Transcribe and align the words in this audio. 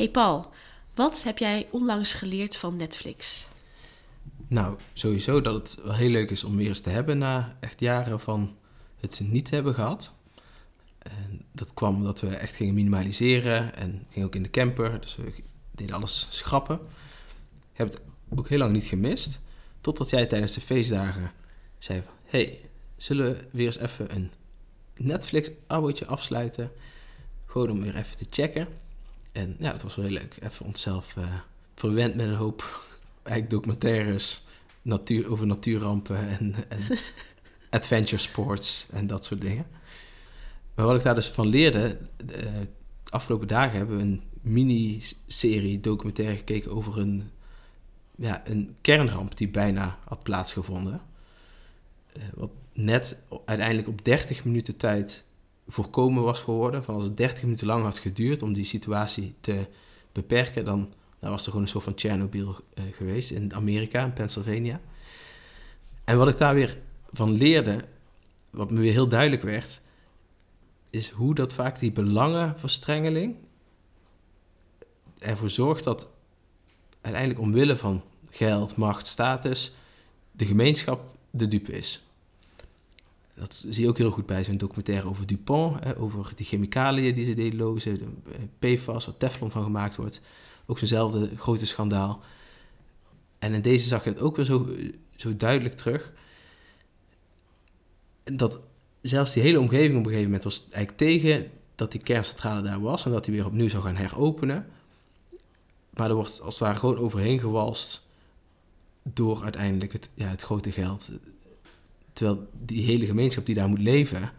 Hey 0.00 0.10
Paul, 0.10 0.52
wat 0.94 1.22
heb 1.22 1.38
jij 1.38 1.68
onlangs 1.70 2.12
geleerd 2.12 2.56
van 2.56 2.76
Netflix? 2.76 3.48
Nou, 4.48 4.78
sowieso 4.92 5.40
dat 5.40 5.54
het 5.54 5.84
wel 5.84 5.94
heel 5.94 6.10
leuk 6.10 6.30
is 6.30 6.44
om 6.44 6.56
weer 6.56 6.68
eens 6.68 6.80
te 6.80 6.90
hebben 6.90 7.18
na 7.18 7.56
echt 7.60 7.80
jaren 7.80 8.20
van 8.20 8.56
het 9.00 9.20
niet 9.24 9.50
hebben 9.50 9.74
gehad. 9.74 10.12
En 10.98 11.44
dat 11.52 11.74
kwam 11.74 11.94
omdat 11.94 12.20
we 12.20 12.36
echt 12.36 12.54
gingen 12.54 12.74
minimaliseren 12.74 13.74
en 13.74 14.06
gingen 14.10 14.28
ook 14.28 14.34
in 14.34 14.42
de 14.42 14.50
camper. 14.50 15.00
Dus 15.00 15.16
we 15.16 15.32
deden 15.70 15.94
alles 15.94 16.26
schrappen. 16.30 16.80
Ik 17.72 17.78
heb 17.78 17.86
het 17.86 18.00
ook 18.36 18.48
heel 18.48 18.58
lang 18.58 18.72
niet 18.72 18.84
gemist. 18.84 19.40
Totdat 19.80 20.10
jij 20.10 20.26
tijdens 20.26 20.52
de 20.52 20.60
feestdagen 20.60 21.32
zei 21.78 22.02
hey, 22.24 22.60
zullen 22.96 23.32
we 23.32 23.48
weer 23.52 23.66
eens 23.66 23.78
even 23.78 24.14
een 24.14 24.30
Netflix-abootje 24.96 26.06
afsluiten? 26.06 26.72
Gewoon 27.46 27.70
om 27.70 27.82
weer 27.82 27.96
even 27.96 28.16
te 28.16 28.26
checken. 28.30 28.68
En 29.32 29.56
ja, 29.58 29.72
dat 29.72 29.82
was 29.82 29.96
wel 29.96 30.04
heel 30.04 30.14
leuk. 30.14 30.36
Even 30.42 30.66
onszelf 30.66 31.16
uh, 31.16 31.24
verwend 31.74 32.14
met 32.14 32.26
een 32.26 32.34
hoop 32.34 32.62
eigenlijk 33.22 33.50
documentaires 33.50 34.42
natuur, 34.82 35.30
over 35.30 35.46
natuurrampen 35.46 36.28
en, 36.28 36.54
en 36.68 36.80
adventure 37.80 38.22
sports 38.22 38.86
en 38.90 39.06
dat 39.06 39.24
soort 39.24 39.40
dingen. 39.40 39.66
Maar 40.74 40.86
wat 40.86 40.96
ik 40.96 41.02
daar 41.02 41.14
dus 41.14 41.28
van 41.28 41.46
leerde, 41.46 41.98
de 42.16 42.68
afgelopen 43.08 43.48
dagen 43.48 43.76
hebben 43.76 43.96
we 43.96 44.02
een 44.02 44.22
mini-serie 44.40 45.80
documentaire 45.80 46.36
gekeken 46.36 46.70
over 46.70 46.98
een, 46.98 47.30
ja, 48.16 48.42
een 48.46 48.76
kernramp 48.80 49.36
die 49.36 49.48
bijna 49.48 49.98
had 50.04 50.22
plaatsgevonden. 50.22 51.00
Uh, 52.16 52.22
wat 52.34 52.50
net 52.72 53.16
uiteindelijk 53.44 53.88
op 53.88 54.04
30 54.04 54.44
minuten 54.44 54.76
tijd 54.76 55.24
voorkomen 55.70 56.22
was 56.22 56.40
geworden. 56.40 56.84
Van 56.84 56.94
als 56.94 57.04
het 57.04 57.16
30 57.16 57.42
minuten 57.42 57.66
lang 57.66 57.82
had 57.82 57.98
geduurd 57.98 58.42
om 58.42 58.52
die 58.52 58.64
situatie 58.64 59.34
te 59.40 59.66
beperken, 60.12 60.64
dan, 60.64 60.92
was 61.18 61.42
er 61.42 61.46
gewoon 61.46 61.62
een 61.62 61.68
soort 61.68 61.84
van 61.84 61.92
Chernobyl 61.96 62.48
uh, 62.48 62.84
geweest 62.92 63.30
in 63.30 63.54
Amerika, 63.54 64.04
in 64.04 64.12
Pennsylvania. 64.12 64.80
En 66.04 66.16
wat 66.16 66.28
ik 66.28 66.38
daar 66.38 66.54
weer 66.54 66.78
van 67.12 67.30
leerde, 67.32 67.84
wat 68.50 68.70
me 68.70 68.80
weer 68.80 68.92
heel 68.92 69.08
duidelijk 69.08 69.42
werd, 69.42 69.80
is 70.90 71.10
hoe 71.10 71.34
dat 71.34 71.52
vaak 71.52 71.78
die 71.78 71.92
belangenverstrengeling 71.92 73.36
ervoor 75.18 75.50
zorgt 75.50 75.84
dat 75.84 76.08
uiteindelijk 77.00 77.42
omwille 77.42 77.76
van 77.76 78.02
geld, 78.30 78.76
macht, 78.76 79.06
status, 79.06 79.72
de 80.32 80.46
gemeenschap 80.46 81.16
de 81.30 81.48
dupe 81.48 81.72
is. 81.72 82.04
Dat 83.40 83.64
zie 83.68 83.82
je 83.82 83.88
ook 83.88 83.98
heel 83.98 84.10
goed 84.10 84.26
bij 84.26 84.44
zo'n 84.44 84.56
documentaire 84.56 85.08
over 85.08 85.26
Dupont, 85.26 85.84
hè, 85.84 85.98
over 85.98 86.32
die 86.34 86.46
chemicaliën 86.46 87.14
die 87.14 87.24
ze 87.24 87.34
deden 87.34 87.58
lozen, 87.58 87.98
de 87.98 88.76
PFAS, 88.76 89.06
waar 89.06 89.16
Teflon 89.16 89.50
van 89.50 89.62
gemaakt 89.62 89.96
wordt. 89.96 90.20
Ook 90.66 90.78
zo'nzelfde 90.78 91.30
grote 91.36 91.66
schandaal. 91.66 92.22
En 93.38 93.54
in 93.54 93.62
deze 93.62 93.88
zag 93.88 94.04
je 94.04 94.10
het 94.10 94.20
ook 94.20 94.36
weer 94.36 94.44
zo, 94.44 94.68
zo 95.16 95.36
duidelijk 95.36 95.74
terug. 95.74 96.12
Dat 98.24 98.58
zelfs 99.00 99.32
die 99.32 99.42
hele 99.42 99.60
omgeving 99.60 99.90
op 99.90 99.98
een 99.98 100.04
gegeven 100.04 100.24
moment 100.24 100.44
was 100.44 100.62
eigenlijk 100.62 100.96
tegen 100.96 101.50
dat 101.74 101.92
die 101.92 102.02
kerncentrale 102.02 102.62
daar 102.62 102.80
was 102.80 103.04
en 103.04 103.10
dat 103.10 103.24
die 103.24 103.34
weer 103.34 103.46
opnieuw 103.46 103.68
zou 103.68 103.82
gaan 103.82 103.96
heropenen. 103.96 104.66
Maar 105.90 106.08
er 106.08 106.14
wordt 106.14 106.40
als 106.40 106.54
het 106.54 106.62
ware 106.62 106.78
gewoon 106.78 106.96
overheen 106.96 107.38
gewalst 107.38 108.08
door 109.02 109.42
uiteindelijk 109.42 109.92
het, 109.92 110.08
ja, 110.14 110.26
het 110.26 110.42
grote 110.42 110.72
geld. 110.72 111.10
Terwijl 112.20 112.48
die 112.52 112.84
hele 112.84 113.06
gemeenschap 113.06 113.46
die 113.46 113.54
daar 113.54 113.68
moet 113.68 113.78
leven, 113.78 114.32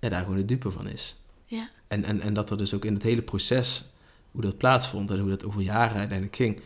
ja, 0.00 0.08
daar 0.08 0.20
gewoon 0.20 0.36
de 0.36 0.44
dupe 0.44 0.70
van 0.70 0.88
is. 0.88 1.16
Ja. 1.46 1.70
En, 1.88 2.04
en, 2.04 2.20
en 2.20 2.34
dat 2.34 2.50
er 2.50 2.56
dus 2.56 2.74
ook 2.74 2.84
in 2.84 2.94
het 2.94 3.02
hele 3.02 3.22
proces, 3.22 3.84
hoe 4.30 4.42
dat 4.42 4.58
plaatsvond 4.58 5.10
en 5.10 5.18
hoe 5.18 5.28
dat 5.28 5.44
over 5.44 5.60
jaren 5.60 5.96
uiteindelijk 5.96 6.36
ging, 6.36 6.56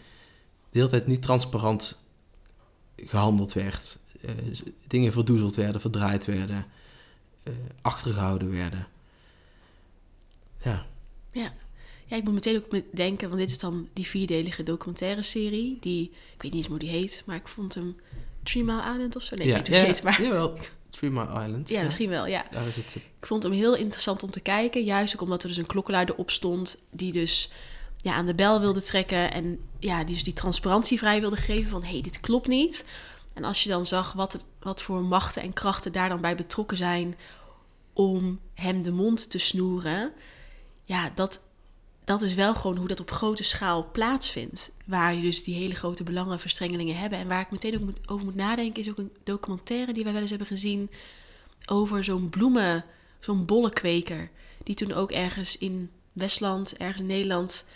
de 0.70 0.78
hele 0.78 0.88
tijd 0.88 1.06
niet 1.06 1.22
transparant 1.22 1.98
gehandeld 2.96 3.52
werd. 3.52 3.98
Uh, 4.24 4.30
dingen 4.86 5.12
verdoezeld 5.12 5.54
werden, 5.54 5.80
verdraaid 5.80 6.24
werden, 6.24 6.66
uh, 7.44 7.54
achtergehouden 7.82 8.50
werden. 8.50 8.86
Ja. 10.64 10.86
Ja. 11.30 11.54
Ja, 12.06 12.16
ik 12.16 12.24
moet 12.24 12.34
meteen 12.34 12.56
ook 12.56 12.82
denken, 12.96 13.28
want 13.28 13.40
dit 13.40 13.50
is 13.50 13.58
dan 13.58 13.88
die 13.92 14.06
vierdelige 14.06 14.62
documentaire 14.62 15.22
serie. 15.22 15.76
Die, 15.80 16.10
ik 16.34 16.42
weet 16.42 16.52
niet 16.52 16.54
eens 16.54 16.66
hoe 16.66 16.78
die 16.78 16.88
heet, 16.88 17.22
maar 17.26 17.36
ik 17.36 17.48
vond 17.48 17.74
hem 17.74 17.96
Three 18.42 18.64
Mile 18.64 18.92
Island 18.92 19.16
of 19.16 19.22
zo. 19.22 19.36
Nee, 19.36 19.46
ja, 19.46 19.56
ik 19.56 19.66
weet 19.66 19.80
ja, 19.80 19.86
heet, 19.86 20.02
maar... 20.02 20.22
Jawel, 20.22 20.58
Three 20.88 21.10
Mile 21.10 21.42
Island. 21.42 21.68
Ja, 21.68 21.82
misschien 21.82 22.08
wel, 22.08 22.26
ja. 22.26 22.44
Daar 22.50 22.66
is 22.66 22.76
het. 22.76 22.94
Ik 22.94 23.26
vond 23.26 23.42
hem 23.42 23.52
heel 23.52 23.74
interessant 23.74 24.22
om 24.22 24.30
te 24.30 24.40
kijken. 24.40 24.84
Juist 24.84 25.14
ook 25.14 25.20
omdat 25.20 25.42
er 25.42 25.48
dus 25.48 25.56
een 25.56 25.66
klokkenluider 25.66 26.16
op 26.16 26.30
stond... 26.30 26.84
die 26.90 27.12
dus 27.12 27.52
ja, 27.96 28.14
aan 28.14 28.26
de 28.26 28.34
bel 28.34 28.60
wilde 28.60 28.82
trekken... 28.82 29.32
en 29.32 29.58
ja, 29.78 30.04
die 30.04 30.14
dus 30.14 30.24
die 30.24 30.32
transparantie 30.32 30.98
vrij 30.98 31.20
wilde 31.20 31.36
geven 31.36 31.70
van... 31.70 31.82
hé, 31.82 31.92
hey, 31.92 32.00
dit 32.00 32.20
klopt 32.20 32.46
niet. 32.46 32.86
En 33.34 33.44
als 33.44 33.62
je 33.62 33.68
dan 33.68 33.86
zag 33.86 34.12
wat, 34.12 34.32
het, 34.32 34.44
wat 34.60 34.82
voor 34.82 35.02
machten 35.02 35.42
en 35.42 35.52
krachten 35.52 35.92
daar 35.92 36.08
dan 36.08 36.20
bij 36.20 36.36
betrokken 36.36 36.76
zijn... 36.76 37.16
om 37.92 38.40
hem 38.54 38.82
de 38.82 38.92
mond 38.92 39.30
te 39.30 39.38
snoeren... 39.38 40.12
ja, 40.84 41.10
dat 41.14 41.40
dat 42.04 42.22
is 42.22 42.34
wel 42.34 42.54
gewoon 42.54 42.76
hoe 42.76 42.88
dat 42.88 43.00
op 43.00 43.10
grote 43.10 43.42
schaal 43.42 43.90
plaatsvindt. 43.92 44.72
Waar 44.84 45.14
je 45.14 45.22
dus 45.22 45.44
die 45.44 45.54
hele 45.54 45.74
grote 45.74 46.02
belangenverstrengelingen 46.02 46.96
hebben. 46.96 47.18
En 47.18 47.28
waar 47.28 47.40
ik 47.40 47.50
meteen 47.50 47.82
ook 47.82 47.90
over 48.06 48.24
moet 48.24 48.34
nadenken, 48.34 48.82
is 48.82 48.90
ook 48.90 48.98
een 48.98 49.12
documentaire 49.24 49.92
die 49.92 50.04
wij 50.04 50.12
wel 50.12 50.20
eens 50.20 50.30
hebben 50.30 50.48
gezien 50.48 50.90
over 51.66 52.04
zo'n 52.04 52.28
bloemen, 52.28 52.84
zo'n 53.20 53.44
bollenkweker. 53.44 54.30
Die 54.62 54.74
toen 54.74 54.92
ook 54.92 55.10
ergens 55.10 55.58
in 55.58 55.90
Westland, 56.12 56.76
ergens 56.76 57.00
in 57.00 57.06
Nederland, 57.06 57.68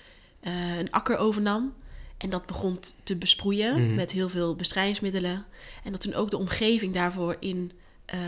uh, 0.43 0.79
een 0.79 0.91
akker 0.91 1.17
overnam. 1.17 1.75
En 2.17 2.31
dat 2.31 2.47
begon 2.47 2.79
te 3.03 3.17
besproeien 3.17 3.89
mm. 3.89 3.95
met 3.95 4.11
heel 4.13 4.29
veel 4.29 4.55
bestrijdingsmiddelen. 4.55 5.45
En 5.85 5.93
dat 5.93 6.01
toen 6.01 6.15
ook 6.15 6.31
de 6.31 6.39
omgeving 6.39 6.95
daarvoor 6.95 7.37
in, 7.41 7.73
uh, 8.15 8.21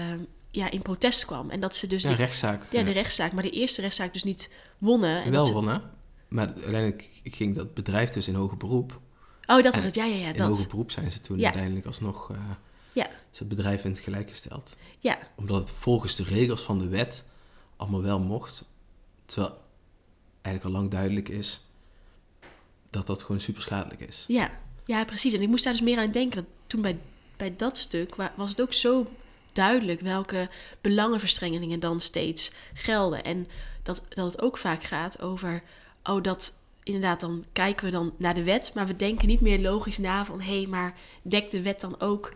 ja, 0.51 0.71
in 0.71 0.83
protest 0.83 1.25
kwam. 1.25 1.51
En 1.51 1.61
dat 1.61 1.77
ze 1.77 1.87
dus. 1.87 2.03
Ja, 2.03 2.09
de 2.09 2.15
rechtszaak. 2.15 2.73
Ja, 2.73 2.83
de 2.83 2.91
rechtszaak. 2.91 3.33
Maar 3.33 3.43
de 3.43 3.51
eerste 3.51 3.81
rechtszaak 3.81 4.13
dus 4.13 4.25
niet 4.25 4.55
wonnen. 4.79 5.23
En 5.25 5.31
Wel 5.31 5.45
ze, 5.45 5.53
wonnen. 5.53 5.83
Maar 6.29 6.47
uiteindelijk 6.47 7.11
ging 7.25 7.55
dat 7.55 7.75
bedrijf 7.75 8.11
dus 8.11 8.29
in 8.29 8.35
hoger 8.35 8.57
beroep. 8.57 9.01
Oh, 9.47 9.63
dat 9.63 9.75
was 9.75 9.85
het. 9.85 9.95
Ja, 9.95 10.05
ja, 10.05 10.15
ja. 10.17 10.27
In 10.29 10.37
Dat. 10.37 10.47
hoger 10.49 10.69
beroep 10.69 10.91
zijn 10.91 11.13
ze 11.13 11.21
toen 11.21 11.39
Ja. 11.39 11.45
uiteindelijk 11.45 11.87
alsnog... 11.87 12.29
Uh, 12.31 12.37
Ja. 12.93 13.09
is 13.33 13.39
het 13.39 13.49
bedrijf 13.49 13.85
in 13.85 13.91
het 13.91 14.01
gelijk 14.01 14.31
gesteld. 14.31 14.77
Ja, 14.99 15.19
Omdat 15.37 15.59
het 15.61 15.71
volgens 15.79 16.17
de 16.17 16.23
regels 16.25 16.63
van 16.63 16.79
de 16.79 16.89
wet 16.89 17.25
allemaal 17.77 18.03
wel 18.03 18.19
mocht. 18.21 18.65
Terwijl 19.27 19.61
eigenlijk 20.43 20.75
al 20.77 20.81
lang 20.81 20.91
duidelijk 20.93 21.29
is 21.29 21.61
dat 22.91 23.07
dat 23.07 23.23
gewoon 23.23 23.41
super 23.41 23.63
schadelijk 23.63 24.01
is. 24.01 24.25
ja, 24.29 24.51
ja, 24.85 25.05
precies. 25.05 25.33
En 25.33 25.43
ik 25.43 25.49
moest 25.49 25.65
daar 25.65 25.73
dus 25.73 25.83
meer 25.83 25.99
aan 25.99 26.11
denken. 26.11 26.37
Dat 26.43 26.51
toen 26.67 26.83
bij, 26.83 26.99
bij 27.37 27.57
dat 27.57 27.79
stuk 27.79 28.15
wa- 28.15 28.33
was 28.37 28.51
het 28.51 28.61
ook 28.61 28.73
zo 28.73 29.07
duidelijk 29.59 30.01
welke 30.01 30.49
belangenverstrengelingen 30.81 31.81
dan 31.81 32.01
steeds 32.01 32.53
gelden. 32.75 33.25
En 33.25 33.49
dat, 33.83 34.05
dat 34.09 34.33
het 34.33 34.43
ook 34.43 34.59
vaak 34.59 34.83
gaat 34.85 35.21
over, 35.21 35.63
oh, 36.03 36.23
dat 36.23 36.53
inderdaad, 36.83 37.21
dan 37.21 37.45
kijken 37.53 37.85
we 37.85 37.91
dan 37.91 38.15
naar 38.17 38.35
de 38.35 38.43
wet, 38.43 38.71
maar 38.75 38.87
we 38.87 38.97
denken 38.97 39.29
niet 39.29 39.41
meer 39.41 39.59
logisch 39.59 39.99
na 39.99 40.25
van, 40.25 40.41
hé, 40.41 40.57
hey, 40.57 40.67
maar 40.67 40.95
dekt 41.23 41.51
de 41.51 41.63
wet 41.63 41.81
dan 41.81 42.01
ook 42.01 42.33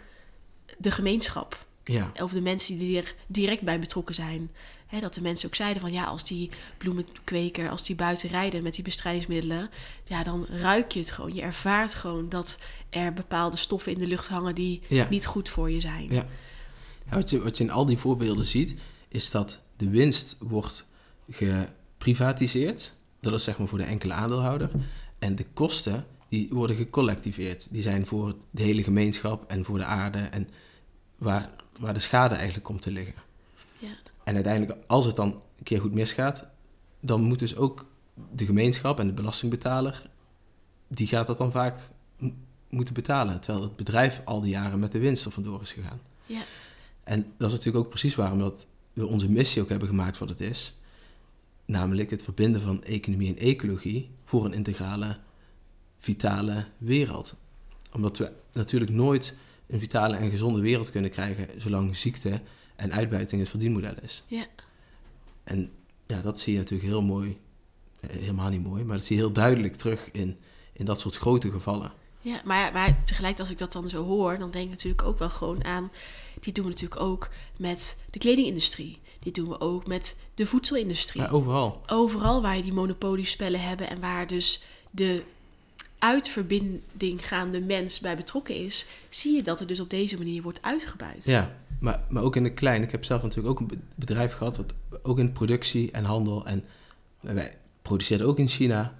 de 0.78 0.90
gemeenschap? 0.90 1.64
Ja, 1.84 2.12
Of 2.22 2.32
de 2.32 2.40
mensen 2.40 2.78
die 2.78 2.98
er 2.98 3.14
direct 3.26 3.62
bij 3.62 3.80
betrokken 3.80 4.14
zijn. 4.14 4.50
Hè, 4.86 5.00
dat 5.00 5.14
de 5.14 5.22
mensen 5.22 5.48
ook 5.48 5.54
zeiden 5.54 5.80
van 5.80 5.92
ja, 5.92 6.04
als 6.04 6.24
die 6.28 6.50
bloemenkweker, 6.78 7.70
als 7.70 7.84
die 7.84 7.96
buiten 7.96 8.28
rijden 8.28 8.62
met 8.62 8.74
die 8.74 8.84
bestrijdingsmiddelen, 8.84 9.70
ja, 10.04 10.22
dan 10.22 10.46
ruik 10.50 10.92
je 10.92 10.98
het 10.98 11.10
gewoon. 11.10 11.34
Je 11.34 11.42
ervaart 11.42 11.94
gewoon 11.94 12.28
dat 12.28 12.58
er 12.90 13.12
bepaalde 13.12 13.56
stoffen 13.56 13.92
in 13.92 13.98
de 13.98 14.06
lucht 14.06 14.28
hangen 14.28 14.54
die 14.54 14.82
Ja. 14.88 15.06
niet 15.10 15.26
goed 15.26 15.48
voor 15.48 15.70
je 15.70 15.80
zijn. 15.80 16.06
ja. 16.10 16.26
Wat, 17.10 17.30
je, 17.30 17.42
wat 17.42 17.56
je 17.56 17.64
in 17.64 17.70
al 17.70 17.86
die 17.86 17.98
voorbeelden 17.98 18.46
ziet, 18.46 18.80
is 19.08 19.30
dat 19.30 19.58
de 19.76 19.88
winst 19.88 20.36
wordt 20.38 20.86
geprivatiseerd. 21.30 22.94
Dat 23.20 23.32
is 23.32 23.44
zeg 23.44 23.58
maar 23.58 23.68
voor 23.68 23.78
de 23.78 23.84
enkele 23.84 24.12
aandeelhouder. 24.12 24.70
En 25.18 25.36
de 25.36 25.46
kosten, 25.52 26.06
die 26.28 26.48
worden 26.50 26.76
gecollectiveerd. 26.76 27.66
Die 27.70 27.82
zijn 27.82 28.06
voor 28.06 28.36
de 28.50 28.62
hele 28.62 28.82
gemeenschap 28.82 29.50
en 29.50 29.64
voor 29.64 29.78
de 29.78 29.84
aarde. 29.84 30.18
En 30.18 30.48
waar, 31.16 31.50
waar 31.78 31.94
de 31.94 32.00
schade 32.00 32.34
eigenlijk 32.34 32.64
komt 32.64 32.82
te 32.82 32.90
liggen. 32.90 33.14
Ja. 33.78 33.88
En 34.24 34.34
uiteindelijk, 34.34 34.78
als 34.86 35.06
het 35.06 35.16
dan 35.16 35.28
een 35.28 35.64
keer 35.64 35.80
goed 35.80 35.92
misgaat, 35.92 36.44
dan 37.00 37.22
moet 37.22 37.38
dus 37.38 37.56
ook 37.56 37.86
de 38.32 38.46
gemeenschap 38.46 39.00
en 39.00 39.06
de 39.06 39.12
belastingbetaler, 39.12 40.10
die 40.88 41.06
gaat 41.06 41.26
dat 41.26 41.38
dan 41.38 41.52
vaak 41.52 41.78
moeten 42.68 42.94
betalen. 42.94 43.40
Terwijl 43.40 43.64
het 43.64 43.76
bedrijf 43.76 44.22
al 44.24 44.40
die 44.40 44.50
jaren 44.50 44.78
met 44.78 44.92
de 44.92 44.98
winst 44.98 45.24
er 45.24 45.30
vandoor 45.30 45.60
is 45.60 45.72
gegaan. 45.72 46.00
Ja. 46.26 46.42
En 47.04 47.32
dat 47.36 47.46
is 47.46 47.56
natuurlijk 47.56 47.84
ook 47.84 47.90
precies 47.90 48.14
waarom 48.14 48.38
dat 48.38 48.66
we 48.92 49.06
onze 49.06 49.30
missie 49.30 49.62
ook 49.62 49.68
hebben 49.68 49.88
gemaakt 49.88 50.18
wat 50.18 50.28
het 50.28 50.40
is. 50.40 50.74
Namelijk 51.64 52.10
het 52.10 52.22
verbinden 52.22 52.62
van 52.62 52.84
economie 52.84 53.28
en 53.28 53.38
ecologie 53.38 54.10
voor 54.24 54.44
een 54.44 54.52
integrale, 54.52 55.16
vitale 55.98 56.64
wereld. 56.78 57.34
Omdat 57.92 58.18
we 58.18 58.32
natuurlijk 58.52 58.90
nooit 58.90 59.34
een 59.66 59.78
vitale 59.78 60.16
en 60.16 60.30
gezonde 60.30 60.60
wereld 60.60 60.90
kunnen 60.90 61.10
krijgen 61.10 61.60
zolang 61.60 61.96
ziekte 61.96 62.40
en 62.76 62.92
uitbuiting 62.92 63.40
het 63.40 63.50
verdienmodel 63.50 63.94
is. 64.02 64.24
Ja. 64.26 64.46
En 65.44 65.70
ja, 66.06 66.20
dat 66.20 66.40
zie 66.40 66.52
je 66.52 66.58
natuurlijk 66.58 66.88
heel 66.88 67.02
mooi 67.02 67.38
helemaal 68.10 68.50
niet 68.50 68.62
mooi, 68.62 68.84
maar 68.84 68.96
dat 68.96 69.06
zie 69.06 69.16
je 69.16 69.22
heel 69.22 69.32
duidelijk 69.32 69.76
terug 69.76 70.08
in, 70.12 70.36
in 70.72 70.84
dat 70.84 71.00
soort 71.00 71.16
grote 71.16 71.50
gevallen. 71.50 71.92
Ja, 72.22 72.40
maar, 72.44 72.72
maar 72.72 73.04
tegelijk 73.04 73.40
als 73.40 73.50
ik 73.50 73.58
dat 73.58 73.72
dan 73.72 73.88
zo 73.88 74.04
hoor, 74.04 74.38
dan 74.38 74.50
denk 74.50 74.64
ik 74.64 74.70
natuurlijk 74.70 75.02
ook 75.02 75.18
wel 75.18 75.30
gewoon 75.30 75.64
aan... 75.64 75.90
Die 76.40 76.52
doen 76.52 76.64
we 76.64 76.70
natuurlijk 76.70 77.00
ook 77.00 77.30
met 77.56 77.98
de 78.10 78.18
kledingindustrie. 78.18 78.98
Dit 79.18 79.34
doen 79.34 79.48
we 79.48 79.60
ook 79.60 79.86
met 79.86 80.18
de 80.34 80.46
voedselindustrie. 80.46 81.22
Ja, 81.22 81.28
overal. 81.28 81.80
Overal 81.86 82.42
waar 82.42 82.56
je 82.56 82.62
die 82.62 82.72
monopoliespellen 82.72 83.60
hebben 83.60 83.88
en 83.88 84.00
waar 84.00 84.26
dus 84.26 84.62
de 84.90 85.22
uitverbinding 85.98 87.26
gaande 87.26 87.60
mens 87.60 88.00
bij 88.00 88.16
betrokken 88.16 88.56
is, 88.56 88.86
zie 89.08 89.36
je 89.36 89.42
dat 89.42 89.60
er 89.60 89.66
dus 89.66 89.80
op 89.80 89.90
deze 89.90 90.18
manier 90.18 90.42
wordt 90.42 90.62
uitgebuit. 90.62 91.24
Ja, 91.24 91.56
maar, 91.80 92.02
maar 92.08 92.22
ook 92.22 92.36
in 92.36 92.42
de 92.42 92.52
klein. 92.52 92.82
Ik 92.82 92.90
heb 92.90 93.04
zelf 93.04 93.22
natuurlijk 93.22 93.60
ook 93.60 93.70
een 93.70 93.82
bedrijf 93.94 94.34
gehad, 94.34 94.56
wat 94.56 94.72
ook 95.02 95.18
in 95.18 95.32
productie 95.32 95.90
en 95.90 96.04
handel. 96.04 96.46
En 96.46 96.64
wij 97.20 97.54
produceerden 97.82 98.26
ook 98.26 98.38
in 98.38 98.48
China. 98.48 98.98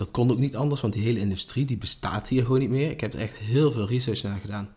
Dat 0.00 0.10
kon 0.10 0.30
ook 0.30 0.38
niet 0.38 0.56
anders, 0.56 0.80
want 0.80 0.92
die 0.92 1.02
hele 1.02 1.18
industrie 1.18 1.64
die 1.64 1.76
bestaat 1.76 2.28
hier 2.28 2.42
gewoon 2.42 2.58
niet 2.58 2.70
meer. 2.70 2.90
Ik 2.90 3.00
heb 3.00 3.12
er 3.12 3.20
echt 3.20 3.36
heel 3.36 3.72
veel 3.72 3.86
research 3.86 4.22
naar 4.22 4.40
gedaan. 4.40 4.74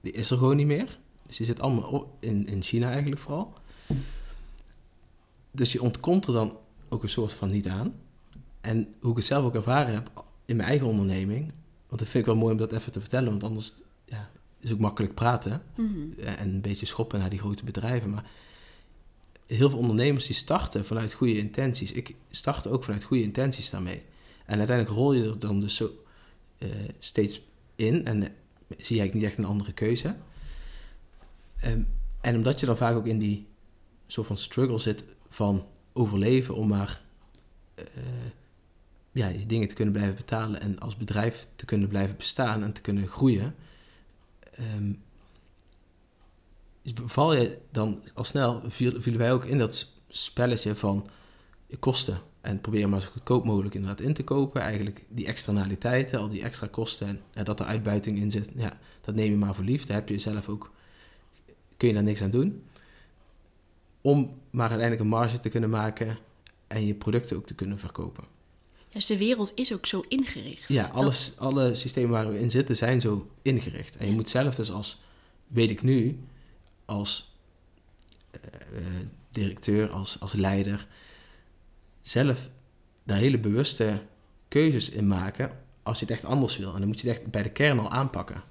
Die 0.00 0.12
is 0.12 0.30
er 0.30 0.38
gewoon 0.38 0.56
niet 0.56 0.66
meer. 0.66 0.98
Dus 1.26 1.36
die 1.36 1.46
zit 1.46 1.60
allemaal 1.60 2.16
in, 2.20 2.46
in 2.46 2.62
China 2.62 2.90
eigenlijk 2.90 3.20
vooral. 3.20 3.52
Dus 5.50 5.72
je 5.72 5.82
ontkomt 5.82 6.26
er 6.26 6.32
dan 6.32 6.58
ook 6.88 7.02
een 7.02 7.08
soort 7.08 7.32
van 7.32 7.50
niet 7.50 7.68
aan. 7.68 7.94
En 8.60 8.94
hoe 9.00 9.10
ik 9.10 9.16
het 9.16 9.26
zelf 9.26 9.44
ook 9.44 9.54
ervaren 9.54 9.94
heb 9.94 10.24
in 10.44 10.56
mijn 10.56 10.68
eigen 10.68 10.86
onderneming. 10.86 11.52
Want 11.86 12.00
dat 12.00 12.08
vind 12.08 12.26
ik 12.26 12.32
wel 12.32 12.40
mooi 12.40 12.52
om 12.52 12.58
dat 12.58 12.72
even 12.72 12.92
te 12.92 13.00
vertellen. 13.00 13.30
Want 13.30 13.44
anders 13.44 13.74
ja, 14.04 14.30
is 14.58 14.72
ook 14.72 14.78
makkelijk 14.78 15.14
praten. 15.14 15.62
Mhm. 15.74 16.20
En 16.24 16.48
een 16.48 16.60
beetje 16.60 16.86
schoppen 16.86 17.18
naar 17.18 17.30
die 17.30 17.38
grote 17.38 17.64
bedrijven. 17.64 18.10
Maar 18.10 18.30
heel 19.46 19.70
veel 19.70 19.78
ondernemers 19.78 20.26
die 20.26 20.36
starten 20.36 20.84
vanuit 20.84 21.12
goede 21.12 21.38
intenties. 21.38 21.92
Ik 21.92 22.14
startte 22.30 22.70
ook 22.70 22.84
vanuit 22.84 23.04
goede 23.04 23.22
intenties 23.22 23.70
daarmee. 23.70 24.02
En 24.46 24.58
uiteindelijk 24.58 24.96
rol 24.96 25.12
je 25.12 25.28
er 25.28 25.38
dan 25.38 25.60
dus 25.60 25.76
zo 25.76 25.90
eh, 26.58 26.68
steeds 26.98 27.40
in. 27.74 28.06
En 28.06 28.22
uh, 28.22 28.28
zie 28.68 28.96
je 28.96 29.00
eigenlijk 29.00 29.14
niet 29.14 29.24
echt 29.24 29.38
een 29.38 29.44
andere 29.44 29.72
keuze. 29.72 30.16
Um, 31.64 31.88
en 32.20 32.36
omdat 32.36 32.60
je 32.60 32.66
dan 32.66 32.76
vaak 32.76 32.94
ook 32.94 33.06
in 33.06 33.18
die 33.18 33.46
soort 34.06 34.26
van 34.26 34.38
struggle 34.38 34.78
zit 34.78 35.04
van 35.28 35.66
overleven 35.92 36.54
om 36.54 36.68
maar 36.68 37.02
uh, 37.78 37.84
ja, 39.12 39.28
je 39.28 39.46
dingen 39.46 39.68
te 39.68 39.74
kunnen 39.74 39.94
blijven 39.94 40.16
betalen 40.16 40.60
en 40.60 40.78
als 40.78 40.96
bedrijf 40.96 41.48
te 41.56 41.64
kunnen 41.64 41.88
blijven 41.88 42.16
bestaan 42.16 42.62
en 42.62 42.72
te 42.72 42.80
kunnen 42.80 43.08
groeien, 43.08 43.54
um, 44.76 45.02
val 47.04 47.34
je 47.34 47.58
dan 47.70 48.02
al 48.14 48.24
snel, 48.24 48.62
vielen 48.68 49.18
wij 49.18 49.32
ook 49.32 49.44
in 49.44 49.58
dat 49.58 49.92
spelletje 50.08 50.76
van 50.76 51.08
kosten. 51.78 52.20
En 52.42 52.60
probeer 52.60 52.88
maar 52.88 53.00
zo 53.00 53.08
goedkoop 53.10 53.44
mogelijk 53.44 53.74
inderdaad 53.74 54.00
in 54.00 54.14
te 54.14 54.24
kopen. 54.24 54.60
Eigenlijk 54.60 55.04
die 55.08 55.26
externaliteiten, 55.26 56.18
al 56.18 56.28
die 56.28 56.42
extra 56.42 56.66
kosten 56.66 57.06
en 57.06 57.20
ja, 57.34 57.42
dat 57.42 57.60
er 57.60 57.66
uitbuiting 57.66 58.18
in 58.18 58.30
zit, 58.30 58.50
ja, 58.56 58.78
dat 59.00 59.14
neem 59.14 59.30
je 59.30 59.36
maar 59.36 59.54
voor 59.54 59.64
lief. 59.64 59.86
Daar 59.86 59.96
heb 59.96 60.08
je 60.08 60.18
zelf 60.18 60.48
ook, 60.48 60.72
kun 61.76 61.88
je 61.88 61.94
daar 61.94 62.02
niks 62.02 62.22
aan 62.22 62.30
doen. 62.30 62.62
Om 64.00 64.34
maar 64.50 64.68
uiteindelijk 64.68 65.00
een 65.00 65.18
marge 65.18 65.40
te 65.40 65.48
kunnen 65.48 65.70
maken 65.70 66.18
en 66.66 66.86
je 66.86 66.94
producten 66.94 67.36
ook 67.36 67.46
te 67.46 67.54
kunnen 67.54 67.78
verkopen. 67.78 68.24
Dus 68.88 69.06
de 69.06 69.18
wereld 69.18 69.52
is 69.54 69.72
ook 69.72 69.86
zo 69.86 70.04
ingericht. 70.08 70.68
Ja, 70.68 70.86
alles, 70.86 71.34
alle 71.38 71.74
systemen 71.74 72.10
waar 72.10 72.28
we 72.28 72.40
in 72.40 72.50
zitten 72.50 72.76
zijn 72.76 73.00
zo 73.00 73.30
ingericht. 73.42 73.96
En 73.96 74.06
je 74.06 74.12
moet 74.12 74.28
zelf 74.28 74.54
dus 74.54 74.72
als, 74.72 75.02
weet 75.46 75.70
ik 75.70 75.82
nu, 75.82 76.18
als 76.84 77.34
uh, 78.34 78.40
directeur, 79.30 79.90
als, 79.90 80.16
als 80.20 80.32
leider, 80.32 80.86
zelf 82.02 82.48
daar 83.04 83.18
hele 83.18 83.38
bewuste 83.38 84.00
keuzes 84.48 84.90
in 84.90 85.08
maken 85.08 85.50
als 85.82 85.98
je 85.98 86.04
het 86.04 86.14
echt 86.14 86.24
anders 86.24 86.56
wil. 86.56 86.72
En 86.72 86.78
dan 86.78 86.88
moet 86.88 87.00
je 87.00 87.08
het 87.08 87.18
echt 87.18 87.30
bij 87.30 87.42
de 87.42 87.50
kern 87.50 87.78
al 87.78 87.90
aanpakken. 87.90 88.42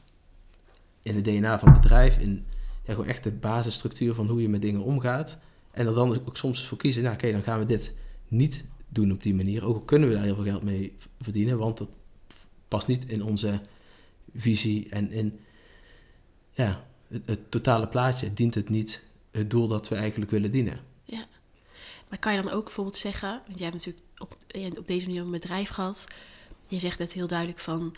In 1.01 1.15
het 1.15 1.24
DNA 1.24 1.59
van 1.59 1.71
het 1.71 1.81
bedrijf, 1.81 2.18
in 2.18 2.45
gewoon 2.86 3.07
echt 3.07 3.24
de 3.24 3.31
basisstructuur 3.31 4.13
van 4.13 4.27
hoe 4.27 4.42
je 4.42 4.50
met 4.50 4.62
dingen 4.62 4.81
omgaat. 4.81 5.38
En 5.71 5.88
er 5.88 5.94
dan 5.94 6.25
ook 6.25 6.38
soms 6.38 6.68
voor 6.68 6.77
kiezen, 6.77 7.03
nou 7.03 7.15
oké, 7.15 7.31
dan 7.31 7.44
gaan 7.44 7.59
we 7.59 7.65
dit 7.65 7.94
niet 8.27 8.65
doen 8.88 9.12
op 9.12 9.24
die 9.24 9.33
manier. 9.33 9.65
Ook 9.65 9.75
al 9.75 9.81
kunnen 9.81 10.09
we 10.09 10.15
daar 10.15 10.24
heel 10.24 10.36
veel 10.36 10.44
geld 10.44 10.63
mee 10.63 10.95
verdienen, 11.21 11.57
want 11.57 11.77
dat 11.77 11.89
past 12.68 12.88
niet 12.88 13.06
in 13.07 13.24
onze 13.24 13.62
visie 14.36 14.89
en 14.89 15.12
in 15.12 15.39
ja, 16.51 16.86
het, 17.25 17.51
totale 17.51 17.88
plaatje 17.88 18.33
dient 18.33 18.56
het 18.56 18.69
niet 18.69 19.03
het 19.31 19.50
doel 19.50 19.68
dat 19.68 19.88
we 19.88 19.95
eigenlijk 19.95 20.31
willen 20.31 20.51
dienen. 20.51 20.80
Ja, 21.03 21.25
maar 22.12 22.19
kan 22.19 22.36
je 22.36 22.42
dan 22.42 22.52
ook 22.52 22.63
bijvoorbeeld 22.63 22.98
zeggen, 22.98 23.30
want 23.30 23.60
jij 23.60 23.69
hebt 23.69 23.86
natuurlijk 23.86 24.06
op, 24.18 24.36
op 24.78 24.88
deze 24.88 25.06
manier 25.06 25.22
een 25.22 25.31
bedrijf 25.31 25.69
gehad, 25.69 26.08
je 26.68 26.80
zegt 26.80 27.00
het 27.00 27.13
heel 27.13 27.28
duidelijk 27.28 27.60
van, 27.60 27.96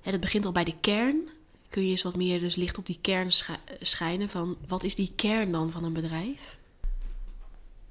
het 0.00 0.20
begint 0.20 0.46
al 0.46 0.52
bij 0.52 0.64
de 0.64 0.74
kern. 0.80 1.28
Kun 1.68 1.84
je 1.84 1.90
eens 1.90 2.02
wat 2.02 2.16
meer 2.16 2.40
dus 2.40 2.54
licht 2.54 2.78
op 2.78 2.86
die 2.86 2.98
kern 3.00 3.30
schijnen 3.80 4.28
van, 4.28 4.56
wat 4.68 4.84
is 4.84 4.94
die 4.94 5.12
kern 5.16 5.52
dan 5.52 5.70
van 5.70 5.84
een 5.84 5.92
bedrijf? 5.92 6.58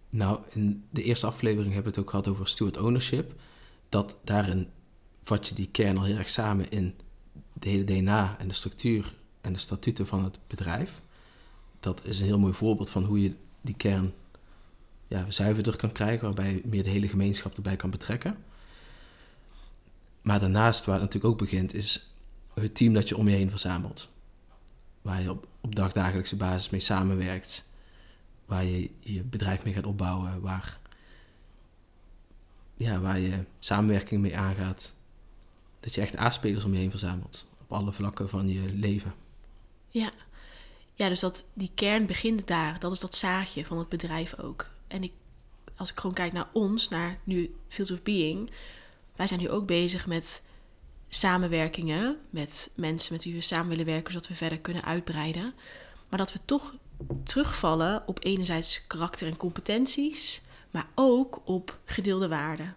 Nou, 0.10 0.40
in 0.54 0.84
de 0.90 1.04
eerste 1.04 1.26
aflevering 1.26 1.74
hebben 1.74 1.92
we 1.94 1.98
het 1.98 2.08
ook 2.08 2.10
gehad 2.10 2.28
over 2.28 2.48
steward 2.48 2.78
ownership. 2.78 3.34
Dat 3.90 4.18
daarin 4.24 4.68
vat 5.24 5.48
je 5.48 5.56
die 5.56 5.70
kern 5.72 5.98
al 5.98 6.04
heel 6.04 6.18
erg 6.18 6.30
samen 6.30 6.72
in 6.72 6.96
de 7.54 7.70
hele 7.70 7.84
DNA 7.84 8.36
en 8.40 8.48
de 8.48 8.54
structuur 8.54 9.14
en 9.42 9.54
de 9.54 9.60
statuten 9.60 10.08
van 10.08 10.24
het 10.24 10.40
bedrijf. 10.48 11.02
Dat 11.80 12.02
is 12.04 12.20
een 12.20 12.26
heel 12.26 12.40
mooi 12.40 12.54
voorbeeld 12.54 12.90
van 12.90 13.04
hoe 13.04 13.22
je 13.22 13.34
die 13.62 13.76
kern 13.76 14.14
ja, 15.12 15.26
zuiverder 15.30 15.76
kan 15.76 15.92
krijgen, 15.92 16.26
waarbij 16.26 16.52
je 16.52 16.62
meer 16.66 16.84
de 16.84 16.90
hele 16.90 17.08
gemeenschap 17.08 17.56
erbij 17.56 17.76
kan 17.76 17.90
betrekken. 17.90 18.38
Maar 20.22 20.40
daarnaast, 20.40 20.86
waar 20.86 20.96
het 20.96 21.04
natuurlijk 21.04 21.34
ook 21.34 21.40
begint, 21.40 21.74
is 21.74 22.12
het 22.54 22.76
team 22.76 22.94
dat 22.94 23.10
je 23.10 23.18
om 23.18 23.30
je 23.30 23.36
heen 23.36 23.50
verzamelt. 23.50 24.10
Waar 25.02 25.22
je 25.22 25.32
op, 25.32 25.48
op 25.62 25.76
dagdagelijkse 25.76 26.36
basis 26.36 26.70
mee 26.70 26.80
samenwerkt 26.80 27.64
waar 28.46 28.64
je 28.64 28.90
je 29.00 29.22
bedrijf 29.24 29.64
mee 29.64 29.74
gaat 29.74 29.86
opbouwen, 29.86 30.42
waar, 30.42 30.80
ja, 32.76 33.00
waar 33.00 33.20
je 33.20 33.44
samenwerking 33.60 34.22
mee 34.22 34.38
aangaat. 34.38 34.92
Dat 35.80 35.94
je 35.94 36.02
echt 36.02 36.16
aanspelers 36.16 36.64
om 36.64 36.74
je 36.74 36.80
heen 36.80 36.90
verzamelt, 36.90 37.46
op 37.62 37.72
alle 37.72 37.92
vlakken 37.92 38.30
van 38.30 38.50
je 38.50 38.74
leven. 38.74 39.14
Ja, 39.90 40.12
ja 40.94 41.10
dus 41.10 41.20
dat, 41.20 41.48
die 41.54 41.72
kern 41.76 42.06
begint 42.06 42.48
daar. 42.48 42.80
Dat 42.80 42.92
is 42.92 43.00
dat 43.00 43.16
zaadje 43.16 43.66
van 43.66 43.78
het 43.78 43.90
bedrijf 43.90 44.40
ook. 44.40 44.70
En 44.92 45.04
ik, 45.04 45.12
als 45.76 45.92
ik 45.92 46.00
gewoon 46.00 46.16
kijk 46.16 46.34
naar 46.34 46.50
ons, 46.54 46.90
naar 46.90 47.20
nu 47.24 47.56
Fields 47.68 47.92
of 47.92 48.04
Being, 48.04 48.52
wij 49.16 49.28
zijn 49.28 49.40
nu 49.40 49.50
ook 49.50 49.66
bezig 49.66 50.08
met 50.08 50.44
samenwerkingen 51.10 52.18
met 52.30 52.72
mensen 52.76 53.14
met 53.14 53.24
wie 53.24 53.34
we 53.34 53.42
samen 53.42 53.70
willen 53.70 53.86
werken, 53.86 54.12
zodat 54.12 54.28
we 54.28 54.36
verder 54.36 54.60
kunnen 54.60 54.84
uitbreiden. 54.84 55.54
Maar 56.10 56.20
dat 56.20 56.34
we 56.34 56.40
toch 56.46 56.74
terugvallen 57.24 58.04
op 58.06 58.26
enerzijds 58.26 58.88
karakter 58.88 59.28
en 59.28 59.38
competenties, 59.38 60.42
maar 60.72 60.88
ook 60.96 61.42
op 61.46 61.80
gedeelde 61.86 62.28
waarden. 62.28 62.76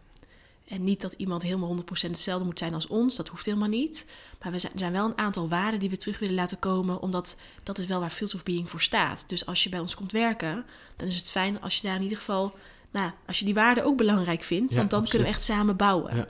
En 0.68 0.85
niet 0.85 1.00
dat 1.00 1.12
iemand 1.12 1.42
helemaal 1.42 1.76
100% 1.76 1.83
hetzelfde 2.00 2.44
moet 2.44 2.59
zijn 2.59 2.75
als 2.75 2.87
ons, 2.87 3.16
dat 3.16 3.28
hoeft 3.28 3.44
helemaal 3.44 3.68
niet. 3.68 4.06
Maar 4.42 4.52
we 4.52 4.59
zijn, 4.59 4.92
wel 4.92 5.04
een 5.04 5.18
aantal 5.18 5.49
waarden 5.49 5.80
die 5.80 5.90
we 5.90 5.97
terug 5.97 6.18
willen 6.18 6.35
laten 6.35 6.59
komen, 6.59 7.00
omdat 7.00 7.37
dat 7.62 7.78
is 7.78 7.87
wel 7.87 8.00
waar 8.00 8.11
Fields 8.11 8.35
of 8.35 8.42
Being 8.42 8.71
voor 8.71 8.80
staat. 8.80 9.25
Dus 9.28 9.47
als 9.47 9.62
je 9.62 9.68
bij 9.68 9.80
ons 9.80 9.94
komt 9.94 10.12
werken, 10.12 10.64
dan 10.97 11.09
is 11.09 11.16
het 11.16 11.30
fijn 11.30 11.61
als 11.61 11.76
je 11.76 11.87
daar 11.87 11.97
in 11.97 12.02
ieder 12.02 12.18
geval, 12.18 12.54
nou, 12.90 13.11
als 13.26 13.38
je 13.38 13.44
die 13.44 13.54
waarden 13.54 13.85
ook 13.85 13.97
belangrijk 13.97 14.42
vindt, 14.42 14.75
want 14.75 14.90
dan 14.90 15.04
kunnen 15.04 15.28
we 15.28 15.35
echt 15.35 15.42
samen 15.42 15.76
bouwen. 15.76 16.16
Ja. 16.16 16.28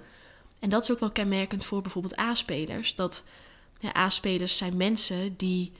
En 0.58 0.70
dat 0.70 0.82
is 0.82 0.92
ook 0.92 1.00
wel 1.00 1.10
kenmerkend 1.10 1.64
voor 1.64 1.82
bijvoorbeeld 1.82 2.18
A-spelers. 2.18 2.94
Dat 2.94 3.26
ja, 3.80 3.96
A-spelers 3.96 4.56
zijn 4.56 4.76
mensen 4.76 5.36
die 5.36 5.72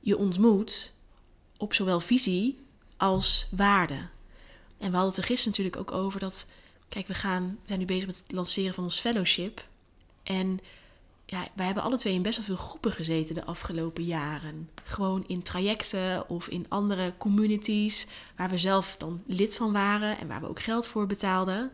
je 0.00 0.18
ontmoet 0.18 0.94
op 1.56 1.74
zowel 1.74 2.00
visie 2.00 2.58
als 2.96 3.48
waarde. 3.50 3.94
En 4.78 4.90
we 4.90 4.96
hadden 4.96 5.06
het 5.06 5.16
er 5.16 5.24
gisteren 5.24 5.50
natuurlijk 5.50 5.76
ook 5.76 5.92
over 5.92 6.20
dat, 6.20 6.50
kijk, 6.92 7.06
we, 7.06 7.14
gaan, 7.14 7.58
we 7.62 7.66
zijn 7.66 7.78
nu 7.78 7.84
bezig 7.84 8.06
met 8.06 8.16
het 8.16 8.32
lanceren 8.32 8.74
van 8.74 8.84
ons 8.84 9.00
fellowship. 9.00 9.66
En 10.22 10.60
ja, 11.26 11.46
wij 11.54 11.66
hebben 11.66 11.82
alle 11.82 11.96
twee 11.96 12.14
in 12.14 12.22
best 12.22 12.36
wel 12.36 12.46
veel 12.46 12.66
groepen 12.66 12.92
gezeten 12.92 13.34
de 13.34 13.44
afgelopen 13.44 14.04
jaren. 14.04 14.70
Gewoon 14.82 15.24
in 15.26 15.42
trajecten 15.42 16.28
of 16.28 16.48
in 16.48 16.66
andere 16.68 17.12
communities 17.18 18.06
waar 18.36 18.48
we 18.48 18.58
zelf 18.58 18.96
dan 18.96 19.22
lid 19.26 19.56
van 19.56 19.72
waren 19.72 20.18
en 20.18 20.28
waar 20.28 20.40
we 20.40 20.48
ook 20.48 20.62
geld 20.62 20.86
voor 20.86 21.06
betaalden. 21.06 21.72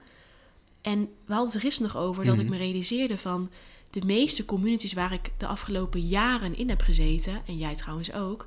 En 0.80 1.00
we 1.00 1.32
hadden 1.32 1.46
het 1.46 1.54
er 1.54 1.60
gisteren 1.60 1.92
nog 1.92 2.02
over 2.02 2.24
dat 2.24 2.38
ik 2.38 2.46
mhm. 2.46 2.50
me 2.50 2.58
realiseerde 2.58 3.18
van 3.18 3.50
de 3.90 4.04
meeste 4.04 4.44
communities 4.44 4.92
waar 4.92 5.12
ik 5.12 5.30
de 5.36 5.46
afgelopen 5.46 6.00
jaren 6.00 6.56
in 6.56 6.68
heb 6.68 6.80
gezeten, 6.80 7.42
en 7.46 7.56
jij 7.56 7.74
trouwens 7.74 8.12
ook, 8.12 8.46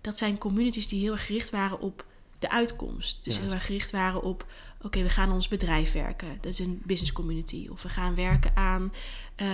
dat 0.00 0.18
zijn 0.18 0.38
communities 0.38 0.88
die 0.88 1.00
heel 1.00 1.12
erg 1.12 1.26
gericht 1.26 1.50
waren 1.50 1.80
op 1.80 2.04
de 2.38 2.50
uitkomst. 2.50 3.24
Dus 3.24 3.38
heel 3.38 3.52
erg 3.52 3.66
gericht 3.66 3.90
waren 3.90 4.22
op, 4.22 4.46
oké, 4.82 5.02
we 5.02 5.08
gaan 5.08 5.32
ons 5.32 5.48
bedrijf 5.48 5.92
werken. 5.92 6.38
Dat 6.40 6.52
is 6.52 6.58
een 6.58 6.82
business 6.84 7.12
community. 7.12 7.68
Of 7.70 7.82
we 7.82 7.88
gaan 7.88 8.14
werken 8.14 8.56
aan 8.56 8.92
uh, 9.36 9.48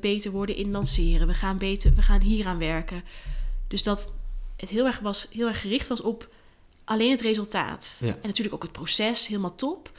beter 0.00 0.30
worden 0.30 0.56
in 0.56 0.70
lanceren. 0.70 1.26
We 1.26 1.34
gaan, 1.34 1.58
beter, 1.58 1.94
we 1.94 2.02
gaan 2.02 2.20
hier 2.20 2.46
aan 2.46 2.58
werken. 2.58 3.04
Dus 3.68 3.82
dat 3.82 4.12
het 4.56 4.70
heel 4.70 4.86
erg, 4.86 4.98
was, 4.98 5.26
heel 5.30 5.48
erg 5.48 5.60
gericht 5.60 5.88
was 5.88 6.00
op 6.00 6.34
alleen 6.84 7.10
het 7.10 7.20
resultaat. 7.20 8.00
En 8.02 8.16
natuurlijk 8.22 8.54
ook 8.54 8.62
het 8.62 8.72
proces, 8.72 9.26
helemaal 9.26 9.54
top. 9.54 9.90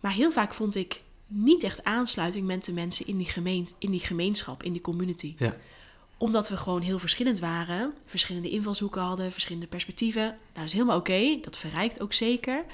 Maar 0.00 0.12
heel 0.12 0.32
vaak 0.32 0.54
vond 0.54 0.74
ik 0.74 1.00
niet 1.26 1.62
echt 1.62 1.84
aansluiting 1.84 2.46
met 2.46 2.64
de 2.64 2.72
mensen 2.72 3.06
in 3.06 3.16
die, 3.16 3.28
gemeen, 3.28 3.68
in 3.78 3.90
die 3.90 4.00
gemeenschap, 4.00 4.62
in 4.62 4.72
die 4.72 4.80
community. 4.80 5.34
Ja. 5.38 5.56
Omdat 6.16 6.48
we 6.48 6.56
gewoon 6.56 6.80
heel 6.80 6.98
verschillend 6.98 7.38
waren, 7.38 7.94
verschillende 8.06 8.50
invalshoeken 8.50 9.00
hadden, 9.00 9.32
verschillende 9.32 9.66
perspectieven. 9.66 10.22
Nou, 10.22 10.36
dat 10.54 10.64
is 10.64 10.72
helemaal 10.72 10.98
oké, 10.98 11.38
dat 11.40 11.58
verrijkt 11.58 12.00
ook 12.00 12.12
zeker. 12.12 12.64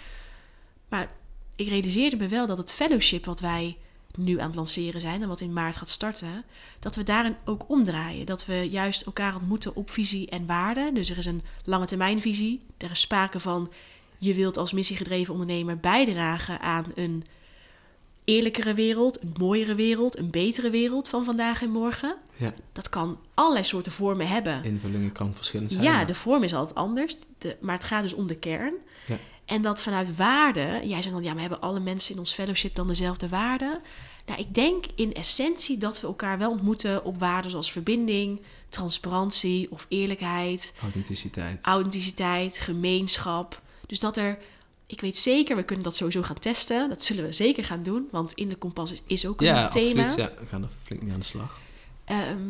Maar 0.89 1.11
ik 1.59 1.69
realiseerde 1.69 2.17
me 2.17 2.29
wel 2.29 2.47
dat 2.47 2.59
het 2.59 2.73
fellowship 2.73 3.25
wat 3.25 3.41
wij 3.41 3.77
nu 4.17 4.41
aan 4.41 4.47
het 4.47 4.57
lanceren 4.57 5.01
zijn 5.01 5.23
en 5.23 5.29
wat 5.29 5.41
in 5.41 5.53
maart 5.53 5.77
gaat 5.77 5.91
starten, 5.91 6.45
dat 6.79 6.97
we 6.97 7.03
daarin 7.03 7.37
ook 7.45 7.65
omdraaien. 7.69 8.27
Dat 8.27 8.47
we 8.47 8.69
juist 8.71 9.03
elkaar 9.03 9.35
ontmoeten 9.35 9.75
op 9.75 9.91
visie 9.91 10.29
en 10.29 10.47
waarde. 10.47 10.91
Dus 10.93 11.11
er 11.11 11.19
is 11.19 11.27
een 11.27 11.43
lange 11.65 11.87
termijn 11.87 12.21
visie. 12.21 12.61
Er 12.77 12.91
is 12.91 13.01
sprake 13.01 13.41
van 13.41 13.73
je 14.19 14.35
wilt 14.35 14.57
als 14.57 14.73
missiegedreven 14.73 15.33
ondernemer 15.33 15.79
bijdragen 15.79 16.61
aan 16.61 16.85
een 16.95 17.25
eerlijkere 18.25 18.75
wereld, 18.75 19.23
een 19.23 19.35
mooiere 19.39 19.75
wereld, 19.75 20.19
een 20.19 20.31
betere 20.31 20.71
wereld 20.71 21.09
van 21.09 21.25
vandaag 21.25 21.63
en 21.63 21.71
morgen. 21.71 22.17
Ja. 22.37 22.53
Dat 22.73 22.89
kan 22.89 23.19
allerlei 23.35 23.65
soorten 23.65 23.93
vormen 23.93 24.29
hebben. 24.29 24.65
Invullingen 24.65 25.13
kan 25.13 25.35
verschillend 25.35 25.73
zijn. 25.73 25.85
Ja, 25.85 26.05
de 26.05 26.15
vorm 26.15 26.43
is 26.43 26.55
altijd 26.55 26.79
anders, 26.79 27.17
de, 27.39 27.57
maar 27.61 27.75
het 27.75 27.85
gaat 27.85 28.03
dus 28.03 28.15
om 28.15 28.27
de 28.27 28.39
kern. 28.39 28.75
Ja. 29.07 29.19
En 29.49 29.63
dat 29.63 29.83
vanuit 29.83 30.17
waarde, 30.17 30.81
jij 30.85 31.03
zegt 31.03 31.15
dan, 31.15 31.23
ja, 31.23 31.33
maar 31.33 31.41
hebben 31.41 31.61
alle 31.61 31.81
mensen 31.81 32.13
in 32.13 32.19
ons 32.19 32.33
fellowship 32.33 32.75
dan 32.75 32.87
dezelfde 32.87 33.29
waarden? 33.29 33.81
Nou, 34.27 34.41
ik 34.41 34.55
denk 34.55 34.85
in 34.95 35.15
essentie 35.15 35.79
dat 35.79 36.01
we 36.01 36.07
elkaar 36.07 36.39
wel 36.39 36.51
ontmoeten 36.51 37.05
op 37.05 37.19
waarden 37.19 37.51
zoals 37.51 37.73
verbinding, 37.73 38.41
transparantie 38.69 39.71
of 39.71 39.87
eerlijkheid, 39.89 40.75
Authenticiteit. 40.83 41.65
authenticiteit, 41.65 42.59
gemeenschap. 42.61 43.63
Dus 43.87 43.99
dat 43.99 44.17
er, 44.17 44.39
ik 44.87 45.01
weet 45.01 45.19
zeker, 45.19 45.57
we 45.57 45.63
kunnen 45.63 45.85
dat 45.85 45.97
sowieso 45.97 46.23
gaan 46.23 46.39
testen. 46.39 46.89
Dat 46.89 47.05
zullen 47.05 47.25
we 47.25 47.33
zeker 47.33 47.65
gaan 47.65 47.83
doen, 47.83 48.09
want 48.11 48.33
in 48.33 48.49
de 48.49 48.57
kompas 48.57 48.95
is, 49.07 49.27
ook 49.27 49.41
een 49.41 49.47
ja, 49.47 49.69
thema. 49.69 50.03
absoluut. 50.03 50.29
Ja, 50.29 50.41
we 50.41 50.47
gaan 50.47 50.63
er 50.63 50.69
flink 50.83 51.03
mee 51.03 51.13
aan 51.13 51.21
de 51.21 51.25
slag. 51.25 51.61
Ehm, 52.05 52.43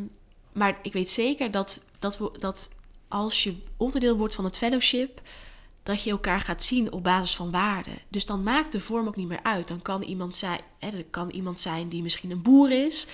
maar 0.52 0.78
ik 0.82 0.92
weet 0.92 1.10
zeker 1.10 1.50
dat, 1.50 1.84
dat, 1.98 2.18
we, 2.18 2.30
dat 2.38 2.70
als 3.08 3.42
je 3.42 3.54
onderdeel 3.76 4.16
wordt 4.16 4.34
van 4.34 4.44
het 4.44 4.56
fellowship, 4.56 5.20
dat 5.88 6.02
je 6.02 6.10
elkaar 6.10 6.40
gaat 6.40 6.62
zien 6.62 6.92
op 6.92 7.04
basis 7.04 7.36
van 7.36 7.50
waarden. 7.50 7.92
Dus 8.10 8.26
dan 8.26 8.42
maakt 8.42 8.72
de 8.72 8.80
vorm 8.80 9.06
ook 9.06 9.16
niet 9.16 9.28
meer 9.28 9.42
uit. 9.42 9.68
Dan 9.68 9.82
kan 9.82 10.02
iemand 10.02 10.36
zijn, 10.36 10.60
hè, 10.78 10.88
er 10.88 11.04
kan 11.10 11.30
iemand 11.30 11.60
zijn 11.60 11.88
die 11.88 12.02
misschien 12.02 12.30
een 12.30 12.42
boer 12.42 12.86
is, 12.86 13.06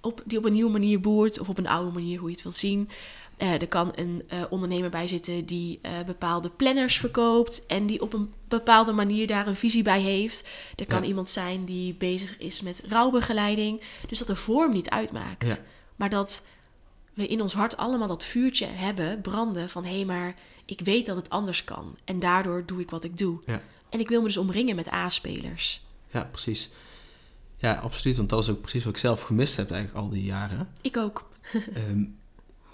op, 0.00 0.22
die 0.24 0.38
op 0.38 0.44
een 0.44 0.52
nieuwe 0.52 0.70
manier 0.70 1.00
boert, 1.00 1.40
of 1.40 1.48
op 1.48 1.58
een 1.58 1.66
oude 1.66 1.92
manier, 1.92 2.18
hoe 2.18 2.28
je 2.28 2.34
het 2.34 2.42
wilt 2.42 2.54
zien. 2.56 2.88
Eh, 3.36 3.52
er 3.52 3.68
kan 3.68 3.92
een 3.94 4.22
eh, 4.28 4.38
ondernemer 4.50 4.90
bij 4.90 5.08
zitten 5.08 5.44
die 5.44 5.78
eh, 5.82 5.92
bepaalde 6.06 6.50
planners 6.50 6.98
verkoopt 6.98 7.66
en 7.66 7.86
die 7.86 8.00
op 8.02 8.12
een 8.12 8.32
bepaalde 8.48 8.92
manier 8.92 9.26
daar 9.26 9.46
een 9.46 9.56
visie 9.56 9.82
bij 9.82 10.00
heeft. 10.00 10.48
Er 10.76 10.86
kan 10.86 11.02
Ja. 11.02 11.08
iemand 11.08 11.30
zijn 11.30 11.64
die 11.64 11.94
bezig 11.94 12.38
is 12.38 12.60
met 12.60 12.82
rouwbegeleiding. 12.88 13.80
Dus 14.08 14.18
dat 14.18 14.26
de 14.26 14.36
vorm 14.36 14.72
niet 14.72 14.90
uitmaakt. 14.90 15.46
Ja. 15.46 15.58
Maar 15.96 16.10
dat 16.10 16.46
we 17.14 17.26
in 17.26 17.42
ons 17.42 17.52
hart 17.52 17.76
allemaal 17.76 18.08
dat 18.08 18.24
vuurtje 18.24 18.66
hebben 18.66 19.20
branden 19.20 19.70
van 19.70 19.84
hé, 19.84 20.04
maar 20.04 20.34
ik 20.66 20.80
weet 20.80 21.06
dat 21.06 21.16
het 21.16 21.30
anders 21.30 21.64
kan. 21.64 21.96
En 22.04 22.18
daardoor 22.18 22.66
doe 22.66 22.80
ik 22.80 22.90
wat 22.90 23.04
ik 23.04 23.18
doe. 23.18 23.38
Ja. 23.46 23.62
En 23.88 24.00
ik 24.00 24.08
wil 24.08 24.20
me 24.20 24.26
dus 24.26 24.36
omringen 24.36 24.76
met 24.76 24.92
A-spelers. 24.92 25.84
Ja, 26.10 26.28
precies. 26.30 26.70
Ja, 27.56 27.74
absoluut. 27.74 28.16
Want 28.16 28.28
dat 28.28 28.42
is 28.42 28.48
ook 28.48 28.60
precies 28.60 28.84
wat 28.84 28.92
ik 28.92 28.98
zelf 28.98 29.22
gemist 29.22 29.56
heb 29.56 29.70
eigenlijk 29.70 30.04
al 30.04 30.10
die 30.10 30.24
jaren. 30.24 30.68
Ik 30.80 30.96
ook. 30.96 31.28
Ehm, 31.74 32.04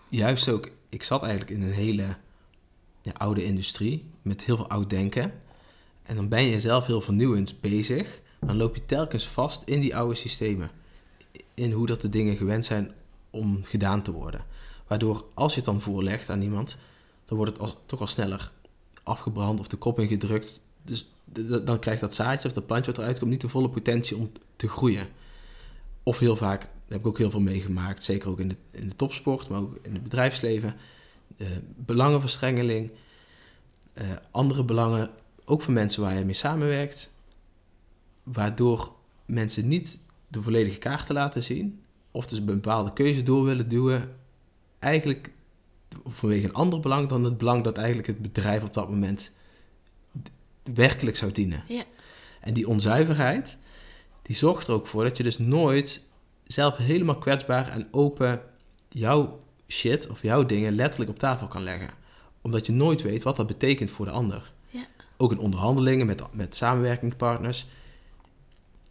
juist 0.08 0.48
ook, 0.48 0.70
ik 0.88 1.02
zat 1.02 1.22
eigenlijk 1.22 1.50
in 1.50 1.62
een 1.62 1.72
hele 1.72 2.16
ja, 3.02 3.12
oude 3.12 3.44
industrie 3.44 4.04
met 4.22 4.44
heel 4.44 4.56
veel 4.56 4.68
oud 4.68 4.90
denken. 4.90 5.32
En 6.02 6.16
dan 6.16 6.28
ben 6.28 6.42
je 6.42 6.60
zelf 6.60 6.86
heel 6.86 7.00
vernieuwend 7.00 7.60
bezig. 7.60 8.20
Maar 8.38 8.48
dan 8.48 8.58
loop 8.58 8.74
je 8.74 8.86
telkens 8.86 9.28
vast 9.28 9.62
in 9.64 9.80
die 9.80 9.96
oude 9.96 10.14
systemen. 10.14 10.70
In 11.54 11.72
hoe 11.72 11.86
dat 11.86 12.00
de 12.00 12.08
dingen 12.08 12.36
gewend 12.36 12.64
zijn 12.64 12.92
om 13.30 13.60
gedaan 13.64 14.02
te 14.02 14.12
worden. 14.12 14.44
Waardoor 14.86 15.24
als 15.34 15.52
je 15.52 15.56
het 15.56 15.68
dan 15.68 15.80
voorlegt 15.80 16.30
aan 16.30 16.42
iemand, 16.42 16.76
dan 17.32 17.40
wordt 17.40 17.58
het 17.58 17.76
toch 17.86 18.00
al 18.00 18.06
sneller 18.06 18.50
afgebrand 19.02 19.60
of 19.60 19.68
de 19.68 19.76
kop 19.76 20.00
ingedrukt. 20.00 20.60
Dus 20.82 21.10
dan 21.64 21.78
krijgt 21.78 22.00
dat 22.00 22.14
zaadje 22.14 22.48
of 22.48 22.54
dat 22.54 22.66
plantje 22.66 22.90
wat 22.90 23.00
eruit 23.00 23.18
komt 23.18 23.30
niet 23.30 23.40
de 23.40 23.48
volle 23.48 23.70
potentie 23.70 24.16
om 24.16 24.32
te 24.56 24.68
groeien. 24.68 25.06
Of 26.02 26.18
heel 26.18 26.36
vaak, 26.36 26.60
daar 26.60 26.70
heb 26.88 27.00
ik 27.00 27.06
ook 27.06 27.18
heel 27.18 27.30
veel 27.30 27.40
meegemaakt, 27.40 28.04
zeker 28.04 28.28
ook 28.28 28.40
in 28.40 28.48
de, 28.48 28.56
in 28.70 28.88
de 28.88 28.96
topsport, 28.96 29.48
maar 29.48 29.60
ook 29.60 29.78
in 29.82 29.92
het 29.92 30.02
bedrijfsleven. 30.02 30.74
eh, 31.36 31.46
belangenverstrengeling, 31.76 32.90
eh, 33.92 34.04
andere 34.30 34.64
belangen, 34.64 35.10
ook 35.44 35.62
van 35.62 35.72
mensen 35.72 36.02
waar 36.02 36.18
je 36.18 36.24
mee 36.24 36.34
samenwerkt. 36.34 37.10
Waardoor 38.22 38.92
mensen 39.26 39.68
niet 39.68 39.98
de 40.28 40.42
volledige 40.42 40.78
kaarten 40.78 41.14
laten 41.14 41.42
zien, 41.42 41.82
of 42.10 42.26
dus 42.26 42.38
een 42.38 42.44
bepaalde 42.44 42.92
keuze 42.92 43.22
door 43.22 43.44
willen 43.44 43.68
duwen, 43.68 44.16
eigenlijk 44.78 45.30
vanwege 46.06 46.46
een 46.46 46.54
ander 46.54 46.80
belang 46.80 47.08
dan 47.08 47.24
het 47.24 47.38
belang 47.38 47.64
dat 47.64 47.76
eigenlijk 47.76 48.06
het 48.06 48.22
bedrijf 48.22 48.62
op 48.62 48.74
dat 48.74 48.88
moment 48.88 49.30
werkelijk 50.62 51.16
zou 51.16 51.32
dienen. 51.32 51.64
Ja. 51.68 51.82
En 52.40 52.54
die 52.54 52.68
onzuiverheid, 52.68 53.58
die 54.22 54.36
zorgt 54.36 54.66
er 54.66 54.74
ook 54.74 54.86
voor 54.86 55.04
dat 55.04 55.16
je 55.16 55.22
dus 55.22 55.38
nooit 55.38 56.02
zelf 56.46 56.76
helemaal 56.76 57.18
kwetsbaar 57.18 57.68
en 57.68 57.88
open 57.90 58.42
jouw 58.88 59.40
shit 59.68 60.08
of 60.08 60.22
jouw 60.22 60.46
dingen 60.46 60.74
letterlijk 60.74 61.10
op 61.10 61.18
tafel 61.18 61.46
kan 61.46 61.62
leggen. 61.62 61.90
Omdat 62.40 62.66
je 62.66 62.72
nooit 62.72 63.02
weet 63.02 63.22
wat 63.22 63.36
dat 63.36 63.46
betekent 63.46 63.90
voor 63.90 64.04
de 64.04 64.10
ander. 64.10 64.52
Ja. 64.68 64.86
Ook 65.16 65.30
in 65.30 65.38
onderhandelingen 65.38 66.06
met, 66.06 66.22
met 66.32 66.56
samenwerkingspartners. 66.56 67.66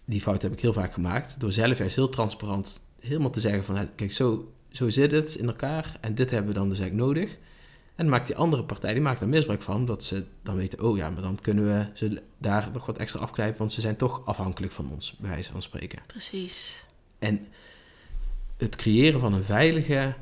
Die 0.06 0.22
fout 0.22 0.42
heb 0.42 0.52
ik 0.52 0.60
heel 0.60 0.74
vaak 0.74 0.94
gemaakt. 0.94 1.40
Door 1.40 1.52
zelf 1.52 1.78
juist 1.78 1.96
heel 1.96 2.10
transparant 2.10 2.82
helemaal 3.00 3.30
te 3.30 3.40
zeggen 3.40 3.64
van... 3.64 3.96
Kijk, 3.96 4.12
zo, 4.12 4.52
zo 4.72 4.90
zit 4.90 5.12
het 5.12 5.36
in 5.36 5.48
elkaar 5.48 5.98
en 6.02 6.16
dit 6.16 6.30
hebben 6.30 6.54
we 6.54 6.60
dan 6.60 6.70
dus 6.70 6.80
eigenlijk 6.80 7.08
nodig. 7.08 7.38
En 7.96 8.10
maakt 8.10 8.28
die 8.28 8.36
andere 8.36 8.64
partij, 8.64 8.94
die 8.94 9.02
maakt 9.02 9.20
daar 9.20 9.30
misbruik 9.30 9.62
van. 9.62 9.86
Dat 9.86 10.04
ze 10.04 10.24
dan 10.44 10.56
weten, 10.56 10.82
oh 10.82 10.98
ja, 10.98 11.10
maar 11.10 11.22
dan 11.22 11.38
kunnen 11.42 11.66
we 11.66 11.86
ze 11.94 12.22
daar 12.38 12.70
nog 12.74 12.86
wat 12.86 12.98
extra 12.98 13.20
afknijpen. 13.20 13.58
Want 13.58 13.74
ze 13.74 13.82
zijn 13.82 13.96
toch 13.96 14.26
afhankelijk 14.26 14.74
van 14.74 14.92
ons, 14.92 15.16
bij 15.20 15.30
wijze 15.30 15.52
van 15.52 15.62
spreken. 15.62 16.00
Precies. 16.08 16.86
En 17.20 17.48
het 18.58 18.76
creëren 18.76 19.20
van 19.20 19.34
een 19.34 19.44
veilige 19.44 20.14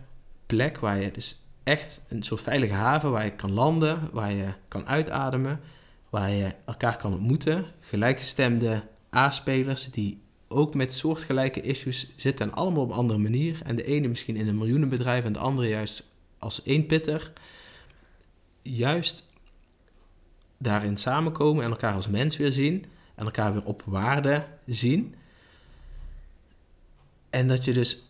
plek 0.45 0.79
waar 0.79 1.01
je 1.01 1.11
dus 1.11 1.39
echt 1.63 2.01
een 2.07 2.23
soort 2.23 2.41
veilige 2.41 2.73
haven 2.73 3.11
waar 3.11 3.25
je 3.25 3.31
kan 3.31 3.51
landen, 3.51 4.09
waar 4.11 4.31
je 4.31 4.47
kan 4.67 4.87
uitademen, 4.87 5.59
waar 6.09 6.29
je 6.29 6.51
elkaar 6.65 6.97
kan 6.97 7.13
ontmoeten, 7.13 7.65
gelijkgestemde 7.79 8.83
A-spelers 9.15 9.91
die 9.91 10.21
ook 10.49 10.73
met 10.73 10.93
soortgelijke 10.93 11.61
issues 11.61 12.11
zitten 12.15 12.49
en 12.49 12.53
allemaal 12.53 12.83
op 12.83 12.89
een 12.89 12.97
andere 12.97 13.19
manier. 13.19 13.61
En 13.63 13.75
de 13.75 13.85
ene 13.85 14.07
misschien 14.07 14.35
in 14.35 14.47
een 14.47 14.57
miljoenenbedrijf 14.57 15.25
en 15.25 15.33
de 15.33 15.39
andere 15.39 15.67
juist 15.67 16.03
als 16.37 16.63
één 16.63 16.85
pitter. 16.85 17.31
Juist 18.61 19.27
daarin 20.57 20.97
samenkomen 20.97 21.63
en 21.63 21.69
elkaar 21.69 21.93
als 21.93 22.07
mens 22.07 22.37
weer 22.37 22.51
zien 22.51 22.85
en 23.15 23.25
elkaar 23.25 23.53
weer 23.53 23.65
op 23.65 23.83
waarde 23.85 24.45
zien. 24.65 25.15
En 27.29 27.47
dat 27.47 27.65
je 27.65 27.73
dus 27.73 28.03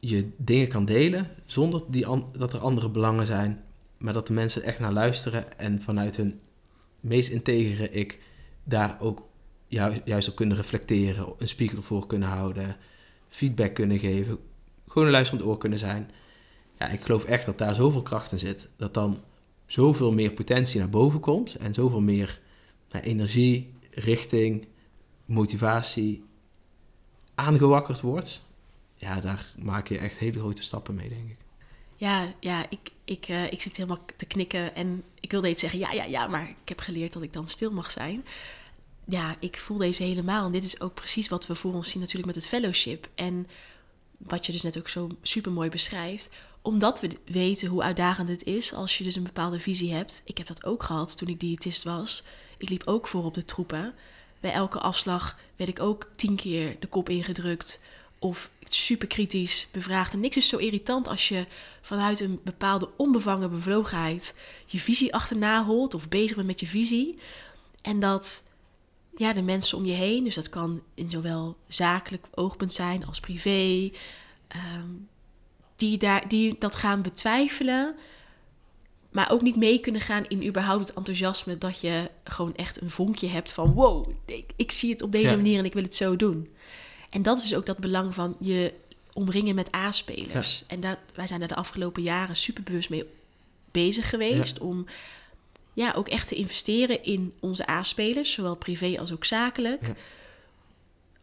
je 0.00 0.30
dingen 0.36 0.68
kan 0.68 0.84
delen 0.84 1.30
zonder 1.44 1.82
die 1.88 2.06
dat 2.32 2.52
er 2.52 2.60
andere 2.60 2.88
belangen 2.90 3.26
zijn, 3.26 3.64
maar 3.98 4.12
dat 4.12 4.26
de 4.26 4.32
mensen 4.32 4.62
echt 4.62 4.78
naar 4.78 4.92
luisteren 4.92 5.58
en 5.58 5.82
vanuit 5.82 6.16
hun 6.16 6.40
meest 7.00 7.30
integere 7.30 7.90
ik 7.90 8.22
daar 8.64 8.96
ook 9.00 9.30
juist, 10.04 10.28
op 10.28 10.36
kunnen 10.36 10.56
reflecteren, 10.56 11.34
een 11.38 11.48
spiegel 11.48 11.82
voor 11.82 12.06
kunnen 12.06 12.28
houden, 12.28 12.76
feedback 13.28 13.74
kunnen 13.74 13.98
geven, 13.98 14.38
gewoon 14.88 15.06
een 15.06 15.12
luisterend 15.12 15.46
oor 15.46 15.58
kunnen 15.58 15.78
zijn. 15.78 16.10
Ja, 16.78 16.88
ik 16.88 17.02
geloof 17.02 17.24
echt 17.24 17.46
dat 17.46 17.58
daar 17.58 17.74
zoveel 17.74 18.02
kracht 18.02 18.32
in 18.32 18.38
zit, 18.38 18.68
dat 18.76 18.94
dan 18.94 19.18
zoveel 19.66 20.12
meer 20.12 20.30
potentie 20.30 20.78
naar 20.78 20.88
boven 20.88 21.20
komt 21.20 21.54
en 21.54 21.74
zoveel 21.74 22.00
meer 22.00 22.40
nou, 22.90 23.04
energie, 23.04 23.72
richting, 23.90 24.66
motivatie 25.24 26.24
aangewakkerd 27.34 28.00
wordt. 28.00 28.42
Ja, 28.96 29.20
daar 29.20 29.46
maak 29.58 29.88
je 29.88 29.98
echt 29.98 30.18
hele 30.18 30.38
grote 30.38 30.62
stappen 30.62 30.94
mee, 30.94 31.08
denk 31.08 31.30
ik. 31.30 31.36
Ja, 31.96 32.32
ja 32.40 32.66
ik, 32.68 32.90
ik, 33.04 33.28
eh, 33.28 33.52
ik 33.52 33.60
zit 33.60 33.76
helemaal 33.76 34.04
te 34.16 34.26
knikken 34.26 34.74
en 34.74 35.02
ik 35.20 35.30
wilde 35.30 35.48
iets 35.48 35.60
zeggen, 35.60 35.78
ja, 35.78 35.92
ja, 35.92 36.04
ja, 36.04 36.26
maar 36.26 36.48
ik 36.48 36.68
heb 36.68 36.80
geleerd 36.80 37.12
dat 37.12 37.22
ik 37.22 37.32
dan 37.32 37.48
stil 37.48 37.72
mag 37.72 37.90
zijn. 37.90 38.24
Ja, 39.04 39.36
ik 39.38 39.58
voel 39.58 39.78
deze 39.78 40.02
helemaal 40.02 40.46
en 40.46 40.52
dit 40.52 40.64
is 40.64 40.80
ook 40.80 40.94
precies 40.94 41.28
wat 41.28 41.46
we 41.46 41.54
voor 41.54 41.74
ons 41.74 41.90
zien 41.90 42.00
natuurlijk 42.00 42.26
met 42.26 42.34
het 42.34 42.48
fellowship. 42.48 43.08
En 43.14 43.46
wat 44.18 44.46
je 44.46 44.52
dus 44.52 44.62
net 44.62 44.78
ook 44.78 44.88
zo 44.88 45.08
super 45.22 45.52
mooi 45.52 45.68
beschrijft, 45.68 46.30
omdat 46.62 47.00
we 47.00 47.10
weten 47.24 47.68
hoe 47.68 47.82
uitdagend 47.82 48.28
het 48.28 48.44
is 48.44 48.74
als 48.74 48.98
je 48.98 49.04
dus 49.04 49.16
een 49.16 49.22
bepaalde 49.22 49.60
visie 49.60 49.92
hebt. 49.92 50.22
Ik 50.24 50.38
heb 50.38 50.46
dat 50.46 50.64
ook 50.64 50.82
gehad 50.82 51.16
toen 51.16 51.28
ik 51.28 51.40
diëtist 51.40 51.82
was. 51.82 52.24
Ik 52.58 52.68
liep 52.68 52.82
ook 52.84 53.08
voor 53.08 53.24
op 53.24 53.34
de 53.34 53.44
troepen. 53.44 53.94
Bij 54.40 54.52
elke 54.52 54.80
afslag 54.80 55.38
werd 55.56 55.70
ik 55.70 55.80
ook 55.80 56.08
tien 56.16 56.36
keer 56.36 56.76
de 56.80 56.86
kop 56.86 57.08
ingedrukt 57.08 57.80
of 58.18 58.50
super 58.68 59.08
kritisch 59.08 59.68
bevraagd. 59.72 60.12
En 60.12 60.20
niks 60.20 60.36
is 60.36 60.48
zo 60.48 60.56
irritant 60.56 61.08
als 61.08 61.28
je 61.28 61.46
vanuit 61.80 62.20
een 62.20 62.40
bepaalde 62.44 62.90
onbevangen 62.96 63.50
bevlogenheid 63.50 64.38
je 64.66 64.78
visie 64.78 65.14
achterna 65.14 65.64
holt 65.64 65.94
of 65.94 66.08
bezig 66.08 66.34
bent 66.34 66.46
met 66.46 66.60
je 66.60 66.66
visie. 66.66 67.18
En 67.82 68.00
dat 68.00 68.42
ja, 69.16 69.32
de 69.32 69.42
mensen 69.42 69.78
om 69.78 69.84
je 69.84 69.92
heen. 69.92 70.24
Dus 70.24 70.34
dat 70.34 70.48
kan 70.48 70.82
in 70.94 71.10
zowel 71.10 71.56
zakelijk 71.66 72.26
oogpunt 72.34 72.72
zijn 72.72 73.06
als 73.06 73.20
privé. 73.20 73.90
ehm, 74.48 74.88
die, 75.76 75.98
daar, 75.98 76.28
die 76.28 76.56
dat 76.58 76.74
gaan 76.76 77.02
betwijfelen. 77.02 77.94
Maar 79.10 79.30
ook 79.30 79.42
niet 79.42 79.56
mee 79.56 79.78
kunnen 79.80 80.00
gaan 80.00 80.24
in 80.28 80.46
überhaupt 80.46 80.88
het 80.88 80.96
enthousiasme 80.96 81.58
dat 81.58 81.80
je 81.80 82.10
gewoon 82.24 82.54
echt 82.56 82.80
een 82.80 82.90
vonkje 82.90 83.28
hebt 83.28 83.52
van 83.52 83.72
wow, 83.72 84.10
ik, 84.26 84.52
ik 84.56 84.72
zie 84.72 84.90
het 84.90 85.02
op 85.02 85.12
deze 85.12 85.28
Ja. 85.28 85.36
manier 85.36 85.58
en 85.58 85.64
ik 85.64 85.72
wil 85.72 85.82
het 85.82 85.94
zo 85.94 86.16
doen. 86.16 86.48
En 87.10 87.22
dat 87.22 87.36
is 87.38 87.42
dus 87.42 87.54
ook 87.54 87.66
dat 87.66 87.78
belang 87.78 88.14
van 88.14 88.36
je 88.40 88.72
omringen 89.12 89.54
met 89.54 89.74
A-spelers. 89.74 90.64
En 90.66 90.80
dat, 90.80 90.98
wij 91.14 91.26
zijn 91.26 91.42
er 91.42 91.48
de 91.48 91.54
afgelopen 91.54 92.02
jaren 92.02 92.36
super 92.36 92.62
bewust 92.62 92.90
mee 92.90 93.04
bezig 93.70 94.08
geweest 94.08 94.58
om 94.58 94.86
ja, 95.72 95.92
ook 95.96 96.08
echt 96.08 96.28
te 96.28 96.34
investeren 96.34 97.04
in 97.04 97.34
onze 97.40 97.68
A-spelers, 97.70 98.32
zowel 98.32 98.56
privé 98.56 98.96
als 98.98 99.12
ook 99.12 99.24
zakelijk. 99.24 99.86
Ja. 99.86 99.94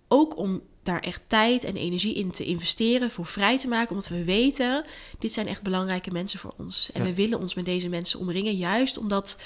Ook 0.08 0.38
om 0.38 0.62
daar 0.84 1.00
echt 1.00 1.22
tijd 1.28 1.64
en 1.64 1.76
energie 1.76 2.16
in 2.16 2.32
te 2.32 2.46
investeren, 2.46 3.12
voor 3.12 3.26
vrij 3.26 3.58
te 3.58 3.68
maken, 3.68 3.90
omdat 3.90 4.08
we 4.08 4.24
weten, 4.24 4.86
dit 5.20 5.34
zijn 5.34 5.48
echt 5.48 5.62
belangrijke 5.64 6.12
mensen 6.12 6.40
voor 6.40 6.54
ons. 6.58 6.90
En 6.94 7.02
Ja. 7.02 7.08
we 7.08 7.16
willen 7.16 7.40
ons 7.40 7.54
met 7.54 7.66
deze 7.66 7.90
mensen 7.90 8.20
omringen, 8.20 8.56
juist 8.56 8.98
omdat 8.98 9.42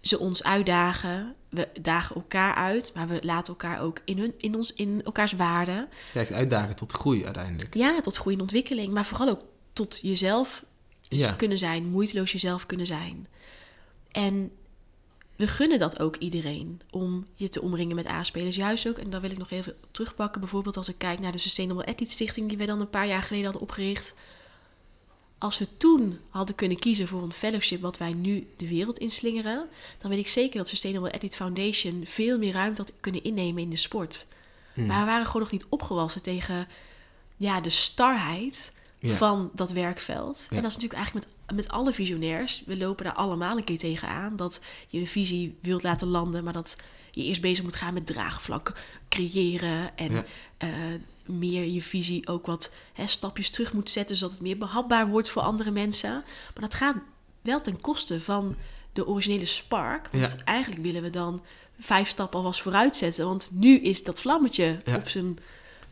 ze 0.00 0.18
ons 0.18 0.42
uitdagen. 0.44 1.34
We 1.48 1.68
dagen 1.80 2.16
elkaar 2.16 2.54
uit, 2.54 2.92
maar 2.94 3.08
we 3.08 3.18
laten 3.22 3.48
elkaar 3.52 3.80
ook 3.82 4.00
in, 4.04 4.18
hun, 4.18 4.34
in, 4.38 4.54
ons, 4.56 4.72
in 4.72 5.00
elkaars 5.04 5.32
waarden. 5.32 5.88
Ja, 6.14 6.20
echt 6.20 6.32
uitdagen 6.32 6.76
tot 6.76 6.92
groei 6.92 7.24
uiteindelijk. 7.24 7.74
Ja, 7.76 8.00
tot 8.00 8.16
groei 8.16 8.34
en 8.34 8.40
ontwikkeling, 8.40 8.92
maar 8.92 9.06
vooral 9.06 9.28
ook 9.28 9.42
tot 9.72 9.98
jezelf 10.02 10.64
Ja. 11.08 11.32
kunnen 11.32 11.58
zijn, 11.58 11.86
moeiteloos 11.86 12.32
jezelf 12.32 12.66
kunnen 12.66 12.86
zijn. 12.86 13.26
En 14.18 14.50
we 15.36 15.46
gunnen 15.46 15.78
dat 15.78 16.00
ook 16.00 16.16
iedereen 16.16 16.80
om 16.90 17.26
je 17.34 17.48
te 17.48 17.62
omringen 17.62 17.96
met 17.96 18.06
A-spelers. 18.06 18.56
Juist 18.56 18.88
ook, 18.88 18.98
en 18.98 19.10
daar 19.10 19.20
wil 19.20 19.30
ik 19.30 19.38
nog 19.38 19.50
even 19.50 19.72
op 19.72 19.88
terugpakken. 19.90 20.40
Bijvoorbeeld 20.40 20.76
als 20.76 20.88
ik 20.88 20.98
kijk 20.98 21.18
naar 21.20 21.32
de 21.32 21.38
Sustainable 21.38 21.86
Athlete 21.86 22.12
Stichting, 22.12 22.48
die 22.48 22.58
we 22.58 22.64
dan 22.64 22.80
een 22.80 22.90
paar 22.90 23.06
jaar 23.06 23.22
geleden 23.22 23.44
hadden 23.44 23.62
opgericht. 23.62 24.14
Als 25.38 25.58
we 25.58 25.76
toen 25.76 26.18
hadden 26.28 26.54
kunnen 26.54 26.78
kiezen 26.78 27.08
voor 27.08 27.22
een 27.22 27.32
fellowship 27.32 27.80
wat 27.80 27.98
wij 27.98 28.12
nu 28.12 28.46
de 28.56 28.68
wereld 28.68 28.98
inslingeren, 28.98 29.68
dan 29.98 30.10
weet 30.10 30.18
ik 30.18 30.28
zeker 30.28 30.58
dat 30.58 30.68
Sustainable 30.68 31.12
Athlete 31.12 31.36
Foundation 31.36 32.02
veel 32.06 32.38
meer 32.38 32.52
ruimte 32.52 32.80
had 32.82 32.92
kunnen 33.00 33.22
innemen 33.22 33.62
in 33.62 33.70
de 33.70 33.76
sport. 33.76 34.26
Hmm. 34.74 34.86
Maar 34.86 35.00
we 35.00 35.06
waren 35.06 35.26
gewoon 35.26 35.42
nog 35.42 35.52
niet 35.52 35.66
opgewassen 35.68 36.22
tegen 36.22 36.68
ja, 37.36 37.60
de 37.60 37.70
starheid 37.70 38.76
Ja. 38.98 39.14
van 39.14 39.50
dat 39.54 39.72
werkveld. 39.72 40.46
Ja. 40.50 40.56
En 40.56 40.62
dat 40.62 40.70
is 40.70 40.76
natuurlijk 40.76 40.94
eigenlijk 40.94 41.26
met, 41.26 41.36
met 41.54 41.68
alle 41.68 41.92
visionairs. 41.92 42.62
We 42.66 42.76
lopen 42.76 43.04
daar 43.04 43.14
allemaal 43.14 43.56
een 43.56 43.64
keer 43.64 43.78
tegenaan. 43.78 44.36
Dat 44.36 44.60
je 44.88 44.98
een 44.98 45.06
visie 45.06 45.58
wilt 45.62 45.82
laten 45.82 46.08
landen, 46.08 46.44
maar 46.44 46.52
dat 46.52 46.76
je 47.10 47.24
eerst 47.24 47.40
bezig 47.40 47.64
moet 47.64 47.76
gaan 47.76 47.94
met 47.94 48.06
draagvlak 48.06 48.72
creëren. 49.08 49.96
En 49.96 50.12
Ja. 50.12 50.24
eh, 50.58 50.68
meer 51.26 51.64
je 51.64 51.82
visie 51.82 52.26
ook 52.28 52.46
wat 52.46 52.74
hè, 52.92 53.06
stapjes 53.06 53.50
terug 53.50 53.72
moet 53.72 53.90
zetten, 53.90 54.16
zodat 54.16 54.32
het 54.34 54.42
meer 54.42 54.58
behapbaar 54.58 55.08
wordt 55.08 55.28
voor 55.30 55.42
andere 55.42 55.70
mensen. 55.70 56.10
Maar 56.54 56.62
dat 56.62 56.74
gaat 56.74 56.96
wel 57.40 57.60
ten 57.60 57.80
koste 57.80 58.20
van 58.20 58.56
de 58.92 59.06
originele 59.06 59.44
spark. 59.46 60.08
Want 60.12 60.32
Ja. 60.38 60.44
eigenlijk 60.44 60.82
willen 60.82 61.02
we 61.02 61.10
dan 61.10 61.42
vijf 61.80 62.08
stappen 62.08 62.38
alvast 62.38 62.62
vooruit 62.62 62.96
zetten. 62.96 63.24
Want 63.26 63.48
nu 63.52 63.78
is 63.78 64.02
dat 64.04 64.20
vlammetje 64.20 64.78
Ja. 64.84 64.96
op 64.96 65.08
zijn... 65.08 65.38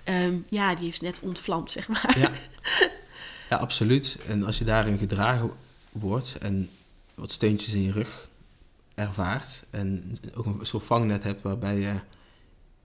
ehm, 0.04 0.36
ja, 0.48 0.74
die 0.74 0.84
heeft 0.84 1.00
net 1.02 1.20
ontvlamd, 1.20 1.72
zeg 1.72 1.88
maar. 1.88 2.16
Ja. 3.50 3.56
absoluut. 3.56 4.18
En 4.26 4.42
als 4.42 4.58
je 4.58 4.64
daarin 4.64 4.98
gedragen 4.98 5.50
wordt 5.92 6.38
en 6.38 6.70
wat 7.14 7.30
steuntjes 7.30 7.74
in 7.74 7.82
je 7.82 7.92
rug 7.92 8.28
ervaart 8.94 9.62
en 9.70 10.18
ook 10.34 10.46
een 10.46 10.66
soort 10.66 10.84
vangnet 10.84 11.22
hebt 11.22 11.42
waarbij 11.42 11.78
je 11.78 11.94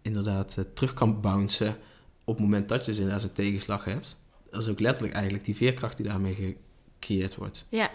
inderdaad 0.01 0.58
eh, 0.58 0.63
terug 0.74 0.94
kan 0.94 1.22
bouncen 1.22 1.77
op 2.24 2.36
het 2.36 2.44
moment 2.44 2.70
dat 2.70 2.86
je 2.86 2.91
inderdaad 2.91 3.24
een 3.24 3.34
tegenslag 3.34 3.86
hebt. 3.86 4.15
Dat 4.50 4.62
is 4.62 4.68
ook 4.68 4.80
letterlijk 4.80 5.13
eigenlijk 5.13 5.46
die 5.46 5.56
veerkracht 5.56 5.98
die 5.98 6.06
daarmee 6.06 6.56
gecreëerd 7.00 7.36
wordt. 7.36 7.65
Ja. 7.69 7.91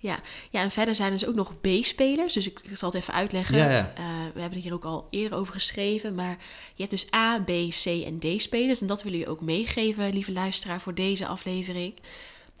Ja. 0.00 0.20
ja, 0.50 0.62
en 0.62 0.70
verder 0.70 0.94
zijn 0.94 1.12
er 1.12 1.18
dus 1.18 1.28
ook 1.28 1.34
nog 1.34 1.60
B-spelers. 1.60 2.32
Dus 2.32 2.46
ik, 2.46 2.60
ik 2.62 2.76
zal 2.76 2.90
het 2.90 3.00
even 3.00 3.14
uitleggen. 3.14 3.56
Ja, 3.56 3.70
ja. 3.70 3.92
Eh, 3.94 4.04
we 4.34 4.40
hebben 4.40 4.58
er 4.58 4.64
hier 4.64 4.74
ook 4.74 4.84
al 4.84 5.06
eerder 5.10 5.38
over 5.38 5.52
geschreven. 5.52 6.14
Maar 6.14 6.36
je 6.74 6.84
hebt 6.84 6.90
dus 6.90 7.14
A, 7.14 7.40
B, 7.40 7.50
C 7.68 7.84
en 7.84 8.18
D-spelers. 8.18 8.80
En 8.80 8.86
dat 8.86 9.02
willen 9.02 9.18
je 9.18 9.28
ook 9.28 9.40
meegeven, 9.40 10.12
lieve 10.12 10.32
luisteraar, 10.32 10.80
voor 10.80 10.94
deze 10.94 11.26
aflevering. 11.26 11.94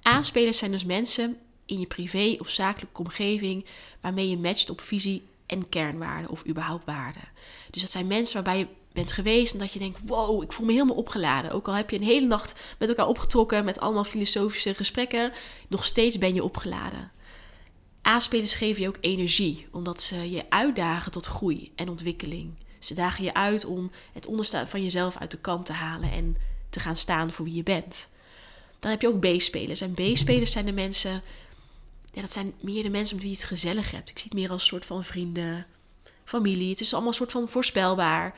A-spelers 0.06 0.58
zijn 0.58 0.70
dus 0.70 0.84
mensen 0.84 1.36
in 1.66 1.80
je 1.80 1.86
privé 1.86 2.36
of 2.38 2.48
zakelijke 2.48 3.00
omgeving... 3.00 3.64
waarmee 4.00 4.30
je 4.30 4.38
matcht 4.38 4.70
op 4.70 4.80
visie 4.80 5.22
en 5.46 5.68
kernwaarden 5.68 6.30
of 6.30 6.46
überhaupt 6.46 6.84
waarden. 6.84 7.28
Dus 7.70 7.82
dat 7.82 7.90
zijn 7.90 8.06
mensen 8.06 8.34
waarbij 8.34 8.58
je 8.58 8.66
bent 8.92 9.12
geweest 9.12 9.52
en 9.52 9.58
dat 9.58 9.72
je 9.72 9.78
denkt... 9.78 9.98
wow, 10.04 10.42
ik 10.42 10.52
voel 10.52 10.66
me 10.66 10.72
helemaal 10.72 10.96
opgeladen. 10.96 11.50
Ook 11.50 11.68
al 11.68 11.74
heb 11.74 11.90
je 11.90 11.96
een 11.96 12.02
hele 12.02 12.26
nacht 12.26 12.60
met 12.78 12.88
elkaar 12.88 13.06
opgetrokken... 13.06 13.64
met 13.64 13.80
allemaal 13.80 14.04
filosofische 14.04 14.74
gesprekken... 14.74 15.32
nog 15.68 15.84
steeds 15.84 16.18
ben 16.18 16.34
je 16.34 16.44
opgeladen. 16.44 17.10
A-spelers 18.08 18.54
geven 18.54 18.82
je 18.82 18.88
ook 18.88 18.98
energie, 19.00 19.66
omdat 19.70 20.02
ze 20.02 20.30
je 20.30 20.44
uitdagen 20.48 21.12
tot 21.12 21.26
groei 21.26 21.72
en 21.74 21.88
ontwikkeling. 21.88 22.54
Ze 22.78 22.94
dagen 22.94 23.24
je 23.24 23.34
uit 23.34 23.64
om 23.64 23.90
het 24.12 24.26
onderstaan 24.26 24.68
van 24.68 24.82
jezelf 24.82 25.16
uit 25.16 25.30
de 25.30 25.38
kant 25.38 25.66
te 25.66 25.72
halen 25.72 26.10
en 26.12 26.36
te 26.70 26.80
gaan 26.80 26.96
staan 26.96 27.32
voor 27.32 27.44
wie 27.44 27.54
je 27.54 27.62
bent. 27.62 28.08
Dan 28.78 28.90
heb 28.90 29.00
je 29.00 29.08
ook 29.08 29.20
B-spelers. 29.20 29.80
En 29.80 29.94
B-spelers 29.94 30.52
zijn 30.52 30.64
de 30.64 30.72
mensen, 30.72 31.22
ja, 32.12 32.20
dat 32.20 32.32
zijn 32.32 32.52
meer 32.60 32.82
de 32.82 32.90
mensen 32.90 33.14
met 33.14 33.24
wie 33.24 33.34
je 33.34 33.40
het 33.40 33.48
gezellig 33.48 33.90
hebt. 33.90 34.10
Ik 34.10 34.18
zie 34.18 34.28
het 34.28 34.38
meer 34.38 34.50
als 34.50 34.62
een 34.62 34.68
soort 34.68 34.86
van 34.86 35.04
vrienden, 35.04 35.66
familie. 36.24 36.70
Het 36.70 36.80
is 36.80 36.92
allemaal 36.92 37.10
een 37.10 37.16
soort 37.16 37.32
van 37.32 37.48
voorspelbaar. 37.48 38.34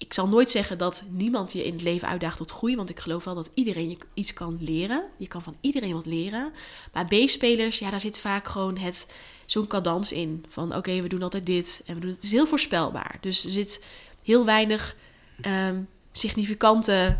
Ik 0.00 0.12
zal 0.12 0.28
nooit 0.28 0.50
zeggen 0.50 0.78
dat 0.78 1.02
niemand 1.10 1.52
je 1.52 1.64
in 1.64 1.72
het 1.72 1.82
leven 1.82 2.08
uitdaagt 2.08 2.36
tot 2.36 2.50
groei, 2.50 2.76
want 2.76 2.90
ik 2.90 3.00
geloof 3.00 3.24
wel 3.24 3.34
dat 3.34 3.50
iedereen 3.54 3.90
je 3.90 3.96
iets 4.14 4.32
kan 4.32 4.58
leren. 4.60 5.04
Je 5.16 5.28
kan 5.28 5.42
van 5.42 5.56
iedereen 5.60 5.92
wat 5.92 6.06
leren. 6.06 6.52
Maar 6.92 7.06
B-spelers, 7.06 7.78
ja, 7.78 7.90
daar 7.90 8.00
zit 8.00 8.18
vaak 8.18 8.48
gewoon 8.48 8.76
het, 8.76 9.12
zo'n 9.46 9.66
cadans 9.66 10.12
in. 10.12 10.44
Van 10.48 10.76
oké, 10.76 11.00
we 11.02 11.08
doen 11.08 11.22
altijd 11.22 11.46
dit 11.46 11.82
en 11.86 11.94
we 11.94 12.00
doen 12.00 12.10
het. 12.10 12.22
Is 12.22 12.30
heel 12.30 12.46
voorspelbaar. 12.46 13.18
Dus 13.20 13.44
er 13.44 13.50
zit 13.50 13.84
heel 14.22 14.44
weinig 14.44 14.96
ehm, 15.40 15.80
significante 16.12 17.18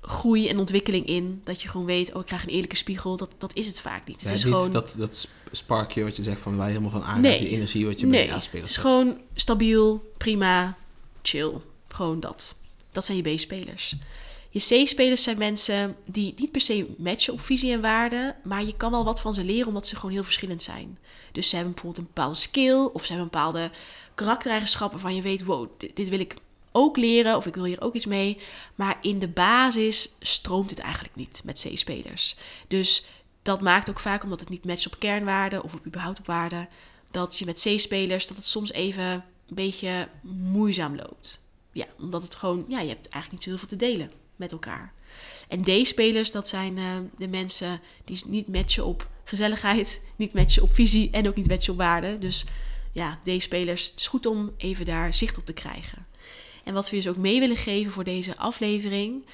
groei 0.00 0.48
en 0.48 0.58
ontwikkeling 0.58 1.06
in. 1.06 1.40
Dat 1.44 1.62
je 1.62 1.68
gewoon 1.68 1.86
weet, 1.86 2.12
oh, 2.14 2.20
ik 2.20 2.26
krijg 2.26 2.42
een 2.42 2.48
eerlijke 2.48 2.76
spiegel. 2.76 3.16
Dat, 3.16 3.34
dat 3.38 3.54
is 3.54 3.66
het 3.66 3.80
vaak 3.80 4.06
niet. 4.06 4.20
Ja, 4.20 4.26
Het 4.28 4.36
is 4.36 4.44
niet 4.44 4.52
gewoon... 4.52 4.72
dat, 4.72 4.94
dat 4.98 5.16
sp- 5.16 5.28
sparkje 5.50 6.02
wat 6.04 6.16
je 6.16 6.22
zegt 6.22 6.40
van 6.40 6.56
je 6.56 6.62
helemaal 6.62 6.90
van 6.90 7.02
aangaat, 7.02 7.20
Nee. 7.20 7.38
die 7.38 7.48
energie 7.48 7.86
wat 7.86 8.00
je 8.00 8.06
nee, 8.06 8.26
bij 8.26 8.34
aanspelers 8.34 8.68
het 8.68 8.76
is 8.76 8.82
gewoon 8.82 9.20
stabiel, 9.34 10.12
prima, 10.16 10.76
chill. 11.22 11.52
Gewoon 11.92 12.20
dat. 12.20 12.54
Dat 12.92 13.04
zijn 13.04 13.22
je 13.22 13.34
B-spelers. 13.34 13.96
Je 14.50 14.84
C-spelers 14.84 15.22
zijn 15.22 15.38
mensen 15.38 15.96
die 16.04 16.34
niet 16.36 16.50
per 16.50 16.60
se 16.60 16.94
matchen 16.98 17.32
op 17.32 17.40
visie 17.40 17.72
en 17.72 17.80
waarde, 17.80 18.36
maar 18.42 18.64
je 18.64 18.76
kan 18.76 18.90
wel 18.90 19.04
wat 19.04 19.20
van 19.20 19.34
ze 19.34 19.44
leren 19.44 19.66
omdat 19.66 19.86
ze 19.86 19.96
gewoon 19.96 20.10
heel 20.10 20.24
verschillend 20.24 20.62
zijn. 20.62 20.98
Dus 21.32 21.48
ze 21.48 21.54
hebben 21.54 21.72
bijvoorbeeld 21.72 22.06
een 22.06 22.12
bepaalde 22.14 22.36
skill 22.36 22.90
of 22.92 23.04
ze 23.04 23.12
hebben 23.12 23.30
bepaalde 23.30 23.70
karaktereigenschappen 24.14 25.00
waarvan 25.00 25.16
je 25.16 25.22
weet, 25.22 25.44
wow, 25.44 25.68
dit, 25.76 25.96
dit 25.96 26.08
wil 26.08 26.20
ik 26.20 26.34
ook 26.72 26.96
leren 26.96 27.36
of 27.36 27.46
ik 27.46 27.54
wil 27.54 27.64
hier 27.64 27.80
ook 27.80 27.94
iets 27.94 28.06
mee. 28.06 28.38
Maar 28.74 28.98
in 29.00 29.18
de 29.18 29.28
basis 29.28 30.14
stroomt 30.20 30.70
het 30.70 30.78
eigenlijk 30.78 31.16
niet 31.16 31.42
met 31.44 31.66
C-spelers. 31.68 32.36
Dus 32.68 33.04
dat 33.42 33.60
maakt 33.60 33.90
ook 33.90 34.00
vaak, 34.00 34.22
omdat 34.22 34.40
het 34.40 34.48
niet 34.48 34.64
matcht 34.64 34.86
op 34.86 34.98
kernwaarden 34.98 35.62
of 35.62 35.74
op 35.74 35.86
überhaupt 35.86 36.18
op 36.18 36.26
waarden, 36.26 36.68
dat 37.10 37.38
je 37.38 37.44
met 37.44 37.66
C-spelers, 37.68 38.26
dat 38.26 38.36
het 38.36 38.46
soms 38.46 38.72
even 38.72 39.04
een 39.04 39.22
beetje 39.54 40.08
moeizaam 40.22 40.96
loopt. 40.96 41.48
Ja, 41.72 41.86
omdat 41.98 42.22
het 42.22 42.34
gewoon, 42.34 42.64
ja, 42.68 42.80
je 42.80 42.88
hebt 42.88 43.08
eigenlijk 43.08 43.32
niet 43.32 43.42
zo 43.42 43.48
heel 43.48 43.58
veel 43.58 43.68
te 43.68 43.76
delen 43.76 44.12
met 44.36 44.52
elkaar. 44.52 44.92
En 45.48 45.62
D-spelers, 45.62 46.30
dat 46.30 46.48
zijn 46.48 46.78
eh, 46.78 46.84
de 47.16 47.28
mensen 47.28 47.80
die 48.04 48.22
niet 48.26 48.48
matchen 48.48 48.84
op 48.84 49.08
gezelligheid, 49.24 50.06
niet 50.16 50.32
matchen 50.32 50.62
op 50.62 50.74
visie 50.74 51.10
en 51.10 51.28
ook 51.28 51.36
niet 51.36 51.48
matchen 51.48 51.72
op 51.72 51.78
waarde. 51.78 52.18
Dus 52.18 52.44
ja, 52.92 53.20
D-spelers, 53.24 53.90
het 53.90 54.00
is 54.00 54.06
goed 54.06 54.26
om 54.26 54.54
even 54.56 54.84
daar 54.84 55.14
zicht 55.14 55.38
op 55.38 55.46
te 55.46 55.52
krijgen. 55.52 56.06
En 56.64 56.74
wat 56.74 56.90
we 56.90 56.96
dus 56.96 57.08
ook 57.08 57.16
mee 57.16 57.40
willen 57.40 57.56
geven 57.56 57.92
voor 57.92 58.04
deze 58.04 58.36
aflevering, 58.36 59.26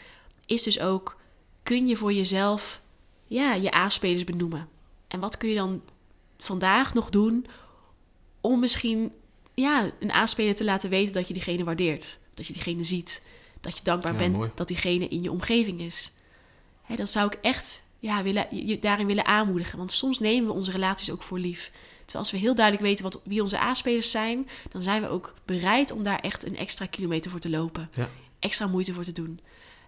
is 0.46 0.62
dus 0.62 0.80
ook, 0.80 1.16
kun 1.62 1.86
je 1.86 1.96
voor 1.96 2.12
jezelf 2.12 2.82
ja, 3.24 3.54
je 3.54 3.74
A-spelers 3.74 4.24
benoemen? 4.24 4.68
En 5.08 5.20
wat 5.20 5.36
kun 5.36 5.48
je 5.48 5.54
dan 5.54 5.82
vandaag 6.38 6.94
nog 6.94 7.10
doen 7.10 7.46
om 8.40 8.60
misschien 8.60 9.12
ja, 9.56 9.90
een 9.98 10.10
A-speler 10.10 10.54
te 10.54 10.64
laten 10.64 10.90
weten 10.90 11.12
dat 11.12 11.28
je 11.28 11.34
diegene 11.34 11.64
waardeert? 11.64 12.18
Dat 12.34 12.46
je 12.46 12.52
diegene 12.52 12.84
ziet, 12.84 13.22
dat 13.60 13.76
je 13.76 13.82
dankbaar 13.82 14.12
Ja, 14.12 14.18
bent 14.18 14.36
mooi. 14.36 14.50
dat 14.54 14.68
diegene 14.68 15.08
in 15.08 15.22
je 15.22 15.30
omgeving 15.30 15.80
is. 15.80 16.12
Hè, 16.82 16.96
dan 16.96 17.06
zou 17.06 17.26
ik 17.26 17.38
echt 17.42 17.84
ja, 17.98 18.22
willen, 18.22 18.66
je 18.66 18.78
daarin 18.78 19.06
willen 19.06 19.24
aanmoedigen. 19.26 19.78
Want 19.78 19.92
soms 19.92 20.18
nemen 20.18 20.46
we 20.46 20.52
onze 20.54 20.70
relaties 20.70 21.10
ook 21.10 21.22
voor 21.22 21.38
lief. 21.38 21.70
Terwijl 21.96 22.24
als 22.24 22.30
we 22.30 22.38
heel 22.38 22.54
duidelijk 22.54 22.86
weten 22.86 23.04
wat, 23.04 23.20
wie 23.24 23.42
onze 23.42 23.58
A-spelers 23.60 24.10
zijn, 24.10 24.48
dan 24.70 24.82
zijn 24.82 25.02
we 25.02 25.08
ook 25.08 25.34
bereid 25.44 25.90
om 25.90 26.02
daar 26.02 26.20
echt 26.20 26.46
een 26.46 26.56
extra 26.56 26.86
kilometer 26.86 27.30
voor 27.30 27.40
te 27.40 27.50
lopen. 27.50 27.90
Ja. 27.94 28.10
Extra 28.38 28.66
moeite 28.66 28.92
voor 28.92 29.04
te 29.04 29.12
doen. 29.12 29.40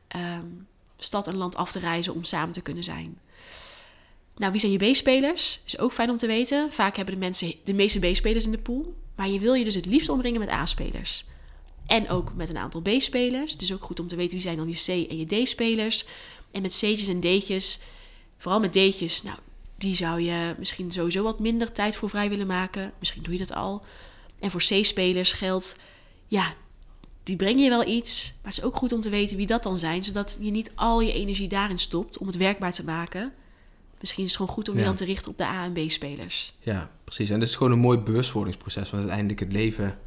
Ehm, 0.09 0.47
stad 0.97 1.27
en 1.29 1.37
land 1.37 1.57
af 1.57 1.73
te 1.73 1.79
reizen 1.79 2.15
om 2.15 2.25
samen 2.25 2.53
te 2.53 2.61
kunnen 2.61 2.85
zijn. 2.85 3.19
Nou, 4.37 4.53
wie 4.53 4.61
zijn 4.61 4.73
je 4.73 4.91
B-spelers? 4.93 5.61
Is 5.67 5.79
ook 5.79 5.93
fijn 5.93 6.11
om 6.11 6.17
te 6.17 6.27
weten. 6.27 6.73
Vaak 6.73 6.97
hebben 6.97 7.15
de 7.15 7.21
mensen 7.21 7.53
de 7.65 7.75
meeste 7.75 7.99
B-spelers 8.11 8.45
in 8.45 8.51
de 8.51 8.59
pool. 8.59 8.95
Maar 9.19 9.29
je 9.29 9.39
wil 9.39 9.55
je 9.55 9.65
dus 9.65 9.75
het 9.75 9.87
liefst 9.87 10.09
omringen 10.09 10.41
met 10.41 10.49
A-spelers. 10.49 11.25
En 11.87 12.09
ook 12.09 12.35
met 12.35 12.49
een 12.49 12.59
aantal 12.59 12.81
B-spelers. 12.81 13.57
Dus 13.57 13.73
ook 13.73 13.83
goed 13.83 14.01
om 14.01 14.09
te 14.09 14.17
weten 14.17 14.33
wie 14.33 14.41
zijn 14.41 14.57
dan 14.57 14.69
je 14.69 14.75
C- 14.75 15.11
en 15.11 15.19
je 15.19 15.45
D-spelers. 15.45 16.05
En 16.51 16.63
met 16.63 16.73
C'tjes 16.73 17.09
en 17.09 17.21
D'tjes, 17.21 17.81
vooral 18.37 18.61
met 18.61 18.73
D'tjes, 18.73 19.23
nou, 19.23 19.39
die 19.79 19.95
zou 19.95 20.21
je 20.21 20.55
misschien 20.59 20.93
sowieso 20.93 21.23
wat 21.23 21.39
minder 21.39 21.73
tijd 21.73 21.97
voor 21.97 22.11
vrij 22.11 22.29
willen 22.29 22.47
maken. 22.47 22.93
Misschien 22.99 23.23
doe 23.23 23.33
je 23.33 23.39
dat 23.39 23.53
al. 23.53 23.83
En 24.39 24.51
voor 24.51 24.61
C-spelers 24.61 25.33
geldt, 25.33 25.79
ja, 26.27 26.55
die 27.23 27.37
brengen 27.37 27.63
je 27.63 27.69
wel 27.69 27.87
iets. 27.87 28.33
Maar 28.43 28.53
het 28.53 28.61
is 28.61 28.67
ook 28.67 28.77
goed 28.77 28.93
om 28.93 29.01
te 29.01 29.11
weten 29.11 29.37
wie 29.37 29.47
dat 29.47 29.63
dan 29.63 29.79
zijn. 29.79 30.05
Zodat 30.05 30.39
je 30.41 30.51
niet 30.51 30.73
al 30.75 31.01
je 31.01 31.13
energie 31.13 31.49
daarin 31.49 31.79
stopt 31.79 32.19
om 32.19 32.27
het 32.27 32.37
werkbaar 32.37 32.73
te 32.73 32.85
maken. 32.85 33.33
Misschien 34.01 34.25
is 34.25 34.31
het 34.31 34.39
gewoon 34.41 34.55
goed 34.55 34.69
om 34.69 34.79
je 34.79 34.85
dan 34.85 34.95
te 34.95 35.05
richten 35.05 35.31
op 35.31 35.39
de 35.39 35.45
A- 35.45 35.65
en 35.65 35.73
B-spelers. 35.73 36.55
Ja, 36.61 36.91
precies. 37.05 37.31
En 37.31 37.41
het 37.41 37.49
is 37.49 37.57
gewoon 37.57 37.73
een 37.73 37.79
mooi 37.79 37.99
bewustwordingsproces. 37.99 38.91
Want 38.91 39.03
uiteindelijk 39.03 39.41
het 39.41 39.53
leven 39.53 39.99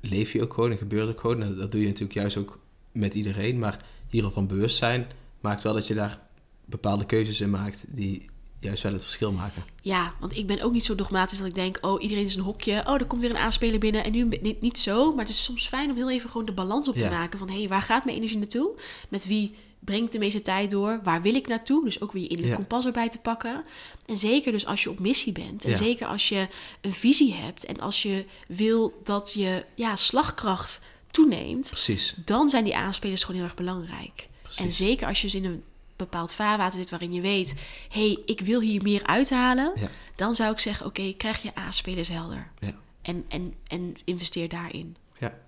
leef 0.00 0.32
je 0.32 0.42
ook 0.42 0.54
gewoon 0.54 0.70
en 0.70 0.78
gebeurt 0.78 1.08
ook 1.08 1.20
gewoon. 1.20 1.42
En 1.42 1.56
dat 1.56 1.70
doe 1.72 1.80
je 1.80 1.86
natuurlijk 1.86 2.14
juist 2.14 2.36
ook 2.36 2.58
met 2.92 3.14
iedereen. 3.14 3.58
Maar 3.58 3.84
hiervan 4.08 4.46
bewustzijn 4.46 5.06
maakt 5.40 5.62
wel 5.62 5.72
dat 5.74 5.86
je 5.86 5.94
daar 5.94 6.20
bepaalde 6.64 7.06
keuzes 7.06 7.40
in 7.40 7.50
maakt 7.50 7.84
die 7.88 8.24
juist 8.60 8.82
wel 8.82 8.92
het 8.92 9.02
verschil 9.02 9.32
maken. 9.32 9.64
Ja, 9.82 10.14
want 10.20 10.36
ik 10.36 10.46
ben 10.46 10.60
ook 10.62 10.72
niet 10.72 10.84
zo 10.84 10.94
dogmatisch 10.94 11.38
dat 11.38 11.46
ik 11.46 11.54
denk... 11.54 11.78
oh, 11.80 12.02
iedereen 12.02 12.24
is 12.24 12.34
een 12.34 12.42
hokje. 12.42 12.82
Oh, 12.86 12.94
er 12.94 13.04
komt 13.06 13.20
weer 13.20 13.30
een 13.30 13.36
A-speler 13.36 13.78
binnen. 13.78 14.04
En 14.04 14.12
nu 14.12 14.28
niet, 14.40 14.60
niet 14.60 14.78
zo. 14.78 15.10
Maar 15.14 15.24
het 15.24 15.34
is 15.34 15.44
soms 15.44 15.68
fijn 15.68 15.90
om 15.90 15.96
heel 15.96 16.10
even 16.10 16.30
gewoon 16.30 16.46
de 16.46 16.52
balans 16.52 16.88
op 16.88 16.94
te 16.96 17.04
Ja. 17.04 17.10
maken. 17.10 17.38
Van, 17.38 17.48
hé, 17.50 17.58
hey, 17.58 17.68
waar 17.68 17.82
gaat 17.82 18.04
mijn 18.04 18.16
energie 18.16 18.38
naartoe? 18.38 18.70
Met 19.08 19.26
wie 19.26 19.54
breng 19.80 20.04
ik 20.04 20.12
de 20.12 20.18
meeste 20.18 20.42
tijd 20.42 20.70
door? 20.70 21.00
Waar 21.02 21.22
wil 21.22 21.34
ik 21.34 21.46
naartoe? 21.46 21.84
Dus 21.84 22.00
ook 22.00 22.12
weer 22.12 22.22
je 22.22 22.28
innerlijk 22.28 22.56
Ja. 22.58 22.64
kompas 22.64 22.86
erbij 22.86 23.08
te 23.08 23.18
pakken. 23.18 23.64
En 24.06 24.18
zeker 24.18 24.52
dus 24.52 24.66
als 24.66 24.82
je 24.82 24.90
op 24.90 24.98
missie 24.98 25.32
bent. 25.32 25.64
En 25.64 25.70
Ja. 25.70 25.76
zeker 25.76 26.06
als 26.06 26.28
je 26.28 26.48
een 26.80 26.92
visie 26.92 27.34
hebt. 27.34 27.64
En 27.64 27.80
als 27.80 28.02
je 28.02 28.24
wil 28.48 29.00
dat 29.04 29.32
je 29.32 29.64
ja, 29.74 29.96
slagkracht 29.96 30.84
toeneemt... 31.10 31.68
Precies. 31.70 32.14
dan 32.24 32.48
zijn 32.48 32.64
die 32.64 32.76
A-spelers 32.76 33.20
gewoon 33.22 33.36
heel 33.40 33.48
erg 33.48 33.56
belangrijk. 33.58 34.28
Precies. 34.42 34.60
En 34.64 34.72
zeker 34.72 35.06
als 35.06 35.20
je 35.20 35.26
dus 35.26 35.34
in 35.36 35.44
een 35.44 35.62
bepaald 35.96 36.32
vaarwater 36.32 36.78
zit 36.78 36.90
waarin 36.90 37.12
je 37.12 37.20
weet... 37.20 37.54
hé, 37.88 38.06
hey, 38.06 38.18
ik 38.26 38.40
wil 38.40 38.60
hier 38.60 38.82
meer 38.82 39.04
uithalen... 39.06 39.72
Ja. 39.80 39.88
dan 40.16 40.34
zou 40.34 40.52
ik 40.52 40.58
zeggen, 40.58 40.86
oké, 40.86 41.12
krijg 41.16 41.42
je 41.42 41.58
A-spelers 41.58 42.08
helder. 42.08 42.50
Ja. 42.58 42.74
En, 43.02 43.24
en, 43.28 43.54
en 43.66 43.96
investeer 44.04 44.48
daarin. 44.48 44.96
Ja. 45.18 45.38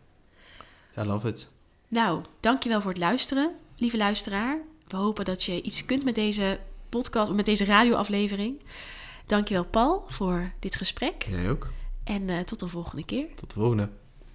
Ja, 0.97 1.05
love 1.05 1.29
it. 1.29 1.49
Nou, 1.89 2.23
dankjewel 2.41 2.81
voor 2.81 2.91
het 2.91 3.01
luisteren, 3.01 3.55
lieve 3.81 3.97
luisteraar. 3.97 4.59
We 4.89 4.97
hopen 4.97 5.25
dat 5.25 5.43
je 5.43 5.63
iets 5.63 5.85
kunt 5.85 6.05
met 6.05 6.15
deze 6.15 6.59
podcast, 6.89 7.33
met 7.33 7.45
deze 7.45 7.65
radioaflevering. 7.65 8.61
Dankjewel 9.27 9.65
Paul 9.65 10.05
voor 10.09 10.53
dit 10.59 10.77
gesprek. 10.77 11.27
Jij 11.31 11.51
ook. 11.51 11.71
En 12.05 12.29
eh, 12.29 12.39
tot 12.39 12.59
de 12.59 12.69
volgende 12.69 13.05
keer. 13.05 13.27
Tot 13.35 13.55
de 13.55 13.61
volgende. 13.61 13.89